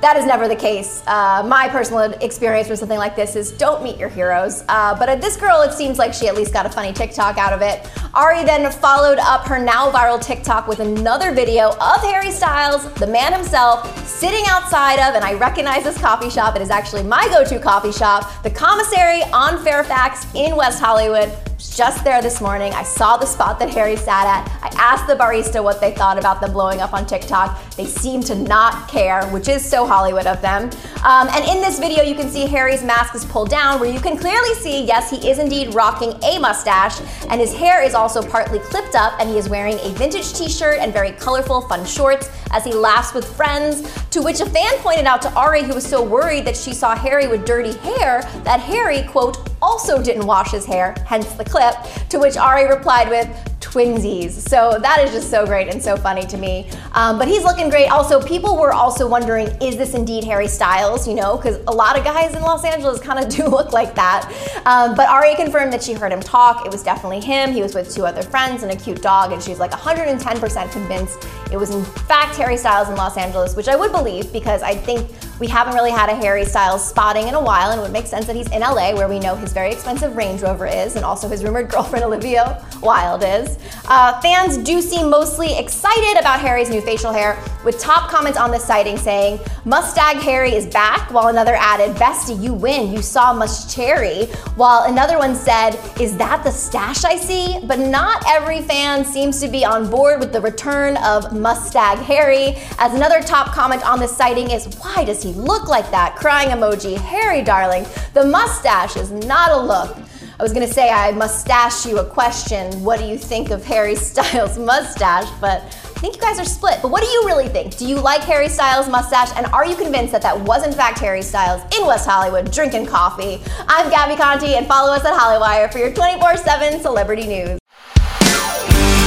That 0.00 0.16
is 0.16 0.24
never 0.24 0.48
the 0.48 0.56
case. 0.56 1.02
Uh, 1.06 1.44
my 1.46 1.68
personal 1.68 2.12
experience 2.22 2.70
with 2.70 2.78
something 2.78 2.96
like 2.96 3.14
this 3.14 3.36
is 3.36 3.52
don't 3.52 3.84
meet 3.84 3.98
your 3.98 4.08
heroes. 4.08 4.64
Uh, 4.66 4.98
but 4.98 5.10
at 5.10 5.20
this 5.20 5.36
girl, 5.36 5.60
it 5.60 5.74
seems 5.74 5.98
like 5.98 6.14
she 6.14 6.26
at 6.26 6.34
least 6.34 6.54
got 6.54 6.64
a 6.64 6.70
funny 6.70 6.94
TikTok 6.94 7.36
out 7.36 7.52
of 7.52 7.60
it. 7.60 7.86
Ari 8.14 8.44
then 8.44 8.70
followed 8.72 9.18
up 9.18 9.46
her 9.46 9.62
now 9.62 9.90
viral 9.90 10.20
TikTok 10.20 10.66
with 10.66 10.80
another 10.80 11.34
video 11.34 11.72
of 11.72 12.00
Harry 12.00 12.30
Styles, 12.30 12.90
the 12.94 13.06
man 13.06 13.34
himself, 13.34 13.86
sitting 14.06 14.44
outside 14.48 14.98
of, 15.00 15.14
and 15.14 15.22
I 15.22 15.34
recognize 15.34 15.84
this 15.84 15.98
coffee 15.98 16.30
shop. 16.30 16.56
It 16.56 16.62
is 16.62 16.70
actually 16.70 17.02
my 17.02 17.28
go 17.28 17.44
to 17.44 17.58
coffee 17.58 17.92
shop, 17.92 18.42
the 18.42 18.50
Commissary 18.50 19.22
on 19.34 19.62
Fairfax 19.62 20.26
in 20.34 20.56
West 20.56 20.80
Hollywood 20.80 21.30
just 21.68 22.04
there 22.04 22.22
this 22.22 22.40
morning. 22.40 22.72
I 22.72 22.82
saw 22.82 23.16
the 23.16 23.26
spot 23.26 23.58
that 23.58 23.70
Harry 23.70 23.96
sat 23.96 24.26
at. 24.26 24.50
I 24.62 24.68
asked 24.76 25.06
the 25.06 25.14
barista 25.14 25.62
what 25.62 25.80
they 25.80 25.92
thought 25.92 26.18
about 26.18 26.40
them 26.40 26.52
blowing 26.52 26.80
up 26.80 26.94
on 26.94 27.06
TikTok. 27.06 27.58
They 27.76 27.84
seem 27.84 28.22
to 28.22 28.34
not 28.34 28.88
care, 28.88 29.26
which 29.28 29.48
is 29.48 29.64
so 29.64 29.86
Hollywood 29.86 30.26
of 30.26 30.40
them. 30.40 30.70
Um, 31.04 31.28
and 31.30 31.44
in 31.44 31.60
this 31.60 31.78
video, 31.78 32.02
you 32.02 32.14
can 32.14 32.30
see 32.30 32.46
Harry's 32.46 32.82
mask 32.82 33.14
is 33.14 33.24
pulled 33.24 33.50
down, 33.50 33.80
where 33.80 33.92
you 33.92 34.00
can 34.00 34.16
clearly 34.16 34.54
see, 34.54 34.84
yes, 34.84 35.10
he 35.10 35.28
is 35.28 35.38
indeed 35.38 35.74
rocking 35.74 36.12
a 36.22 36.38
mustache, 36.38 37.00
and 37.28 37.40
his 37.40 37.54
hair 37.54 37.82
is 37.82 37.94
also 37.94 38.22
partly 38.22 38.58
clipped 38.58 38.94
up, 38.94 39.18
and 39.20 39.28
he 39.28 39.36
is 39.36 39.48
wearing 39.48 39.78
a 39.80 39.90
vintage 39.94 40.32
t 40.32 40.48
shirt 40.48 40.78
and 40.78 40.92
very 40.92 41.12
colorful, 41.12 41.62
fun 41.62 41.84
shorts 41.84 42.30
as 42.52 42.64
he 42.64 42.72
laughs 42.72 43.12
with 43.12 43.24
friends. 43.36 43.82
To 44.10 44.22
which 44.22 44.40
a 44.40 44.46
fan 44.46 44.72
pointed 44.78 45.06
out 45.06 45.22
to 45.22 45.32
Ari, 45.34 45.62
who 45.62 45.74
was 45.74 45.86
so 45.86 46.02
worried 46.02 46.44
that 46.46 46.56
she 46.56 46.72
saw 46.72 46.94
Harry 46.94 47.26
with 47.28 47.44
dirty 47.44 47.76
hair, 47.78 48.22
that 48.44 48.60
Harry, 48.60 49.02
quote, 49.08 49.49
also 49.62 50.02
didn't 50.02 50.26
wash 50.26 50.50
his 50.50 50.64
hair, 50.64 50.94
hence 51.06 51.32
the 51.34 51.44
clip, 51.44 51.74
to 52.08 52.18
which 52.18 52.36
Ari 52.36 52.68
replied 52.68 53.08
with, 53.08 53.28
twinsies. 53.70 54.32
So 54.48 54.78
that 54.82 55.02
is 55.04 55.12
just 55.12 55.30
so 55.30 55.46
great 55.46 55.68
and 55.68 55.82
so 55.82 55.96
funny 55.96 56.26
to 56.26 56.36
me. 56.36 56.68
Um, 56.92 57.18
but 57.18 57.28
he's 57.28 57.44
looking 57.44 57.70
great. 57.70 57.88
Also, 57.88 58.20
people 58.20 58.56
were 58.56 58.72
also 58.72 59.08
wondering, 59.08 59.46
is 59.62 59.76
this 59.76 59.94
indeed 59.94 60.24
Harry 60.24 60.48
Styles? 60.48 61.06
You 61.06 61.14
know, 61.14 61.36
because 61.36 61.56
a 61.68 61.72
lot 61.72 61.96
of 61.96 62.04
guys 62.04 62.34
in 62.34 62.42
Los 62.42 62.64
Angeles 62.64 63.00
kind 63.08 63.24
of 63.24 63.30
do 63.30 63.44
look 63.44 63.72
like 63.72 63.94
that. 63.94 64.26
Um, 64.66 64.94
but 64.94 65.08
Ari 65.08 65.36
confirmed 65.36 65.72
that 65.72 65.82
she 65.82 65.92
heard 65.92 66.12
him 66.12 66.20
talk. 66.20 66.66
It 66.66 66.72
was 66.72 66.82
definitely 66.82 67.20
him. 67.20 67.52
He 67.52 67.62
was 67.62 67.74
with 67.74 67.94
two 67.94 68.04
other 68.04 68.22
friends 68.22 68.62
and 68.62 68.72
a 68.72 68.76
cute 68.76 69.02
dog, 69.02 69.32
and 69.32 69.42
she's 69.42 69.58
like 69.58 69.70
110% 69.70 70.72
convinced 70.72 71.26
it 71.52 71.56
was 71.56 71.70
in 71.70 71.84
fact 71.84 72.36
Harry 72.36 72.56
Styles 72.56 72.88
in 72.88 72.96
Los 72.96 73.16
Angeles, 73.16 73.56
which 73.56 73.68
I 73.68 73.76
would 73.76 73.92
believe 73.92 74.32
because 74.32 74.62
I 74.62 74.74
think 74.74 75.08
We 75.40 75.46
haven't 75.46 75.72
really 75.72 75.90
had 75.90 76.10
a 76.10 76.14
Harry 76.16 76.44
Styles 76.44 76.86
spotting 76.86 77.26
in 77.26 77.32
a 77.32 77.40
while, 77.42 77.70
and 77.70 77.80
it 77.80 77.82
would 77.82 77.94
make 77.94 78.06
sense 78.06 78.26
that 78.26 78.36
he's 78.36 78.50
in 78.50 78.60
LA, 78.60 78.92
where 78.94 79.08
we 79.08 79.18
know 79.18 79.34
his 79.34 79.54
very 79.54 79.72
expensive 79.72 80.14
Range 80.14 80.38
Rover 80.42 80.66
is, 80.66 80.96
and 80.96 81.04
also 81.04 81.28
his 81.28 81.42
rumored 81.42 81.68
girlfriend 81.70 82.04
Olivia 82.04 82.62
Wilde 82.82 83.24
is. 83.24 83.58
Uh, 83.86 84.20
fans 84.20 84.56
do 84.58 84.80
seem 84.80 85.10
mostly 85.10 85.58
excited 85.58 86.18
about 86.18 86.40
Harry's 86.40 86.70
new 86.70 86.80
facial 86.80 87.12
hair, 87.12 87.42
with 87.64 87.78
top 87.78 88.10
comments 88.10 88.38
on 88.38 88.50
the 88.50 88.58
sighting 88.58 88.96
saying, 88.96 89.38
Mustag 89.64 90.20
Harry 90.22 90.54
is 90.54 90.66
back, 90.66 91.10
while 91.12 91.28
another 91.28 91.54
added, 91.56 91.96
Bestie, 91.96 92.40
you 92.40 92.54
win, 92.54 92.92
you 92.92 93.02
saw 93.02 93.32
much 93.32 93.74
cherry, 93.74 94.26
while 94.56 94.84
another 94.84 95.18
one 95.18 95.34
said, 95.34 95.78
Is 96.00 96.16
that 96.16 96.44
the 96.44 96.50
stash 96.50 97.04
I 97.04 97.16
see? 97.16 97.58
But 97.66 97.78
not 97.78 98.22
every 98.28 98.62
fan 98.62 99.04
seems 99.04 99.40
to 99.40 99.48
be 99.48 99.64
on 99.64 99.90
board 99.90 100.20
with 100.20 100.32
the 100.32 100.40
return 100.40 100.96
of 100.98 101.32
Mustag 101.32 101.98
Harry, 101.98 102.56
as 102.78 102.94
another 102.94 103.20
top 103.20 103.52
comment 103.52 103.86
on 103.86 103.98
the 103.98 104.08
sighting 104.08 104.50
is, 104.50 104.66
Why 104.78 105.04
does 105.04 105.22
he 105.22 105.32
look 105.32 105.68
like 105.68 105.90
that? 105.90 106.16
Crying 106.16 106.50
emoji, 106.50 106.96
Harry 106.96 107.42
darling, 107.42 107.84
the 108.14 108.24
mustache 108.24 108.96
is 108.96 109.10
not 109.10 109.50
a 109.50 109.56
look. 109.58 109.96
I 110.40 110.42
was 110.42 110.54
gonna 110.54 110.66
say 110.66 110.88
I 110.88 111.10
mustache 111.10 111.84
you 111.84 111.98
a 111.98 112.04
question. 112.04 112.72
What 112.82 112.98
do 112.98 113.04
you 113.04 113.18
think 113.18 113.50
of 113.50 113.62
Harry 113.66 113.94
Styles' 113.94 114.58
mustache? 114.58 115.28
But 115.38 115.60
I 115.60 116.00
think 116.00 116.16
you 116.16 116.22
guys 116.22 116.40
are 116.40 116.46
split. 116.46 116.78
But 116.80 116.90
what 116.90 117.02
do 117.02 117.08
you 117.10 117.24
really 117.26 117.46
think? 117.46 117.76
Do 117.76 117.86
you 117.86 117.96
like 117.96 118.22
Harry 118.22 118.48
Styles' 118.48 118.88
mustache? 118.88 119.28
And 119.36 119.44
are 119.48 119.66
you 119.66 119.76
convinced 119.76 120.12
that 120.12 120.22
that 120.22 120.40
was 120.40 120.66
in 120.66 120.72
fact 120.72 120.98
Harry 121.00 121.20
Styles 121.20 121.60
in 121.78 121.86
West 121.86 122.08
Hollywood 122.08 122.50
drinking 122.50 122.86
coffee? 122.86 123.42
I'm 123.68 123.90
Gabby 123.90 124.16
Conti, 124.16 124.54
and 124.54 124.66
follow 124.66 124.94
us 124.94 125.04
at 125.04 125.12
Hollywire 125.12 125.70
for 125.70 125.78
your 125.78 125.90
24/7 125.90 126.80
celebrity 126.80 127.26
news. 127.26 127.58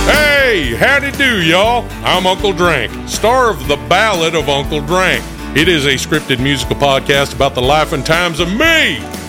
Hey, 0.05 0.75
howdy 0.75 1.09
do, 1.13 1.41
y'all. 1.41 1.83
I'm 2.03 2.27
Uncle 2.27 2.53
Drank, 2.53 3.09
star 3.09 3.49
of 3.49 3.67
The 3.67 3.77
Ballad 3.89 4.35
of 4.35 4.49
Uncle 4.49 4.81
Drank. 4.81 5.23
It 5.55 5.67
is 5.67 5.87
a 5.87 5.95
scripted 5.95 6.37
musical 6.37 6.75
podcast 6.75 7.33
about 7.33 7.55
the 7.55 7.61
life 7.63 7.91
and 7.91 8.05
times 8.05 8.39
of 8.39 8.53
me, 8.53 9.01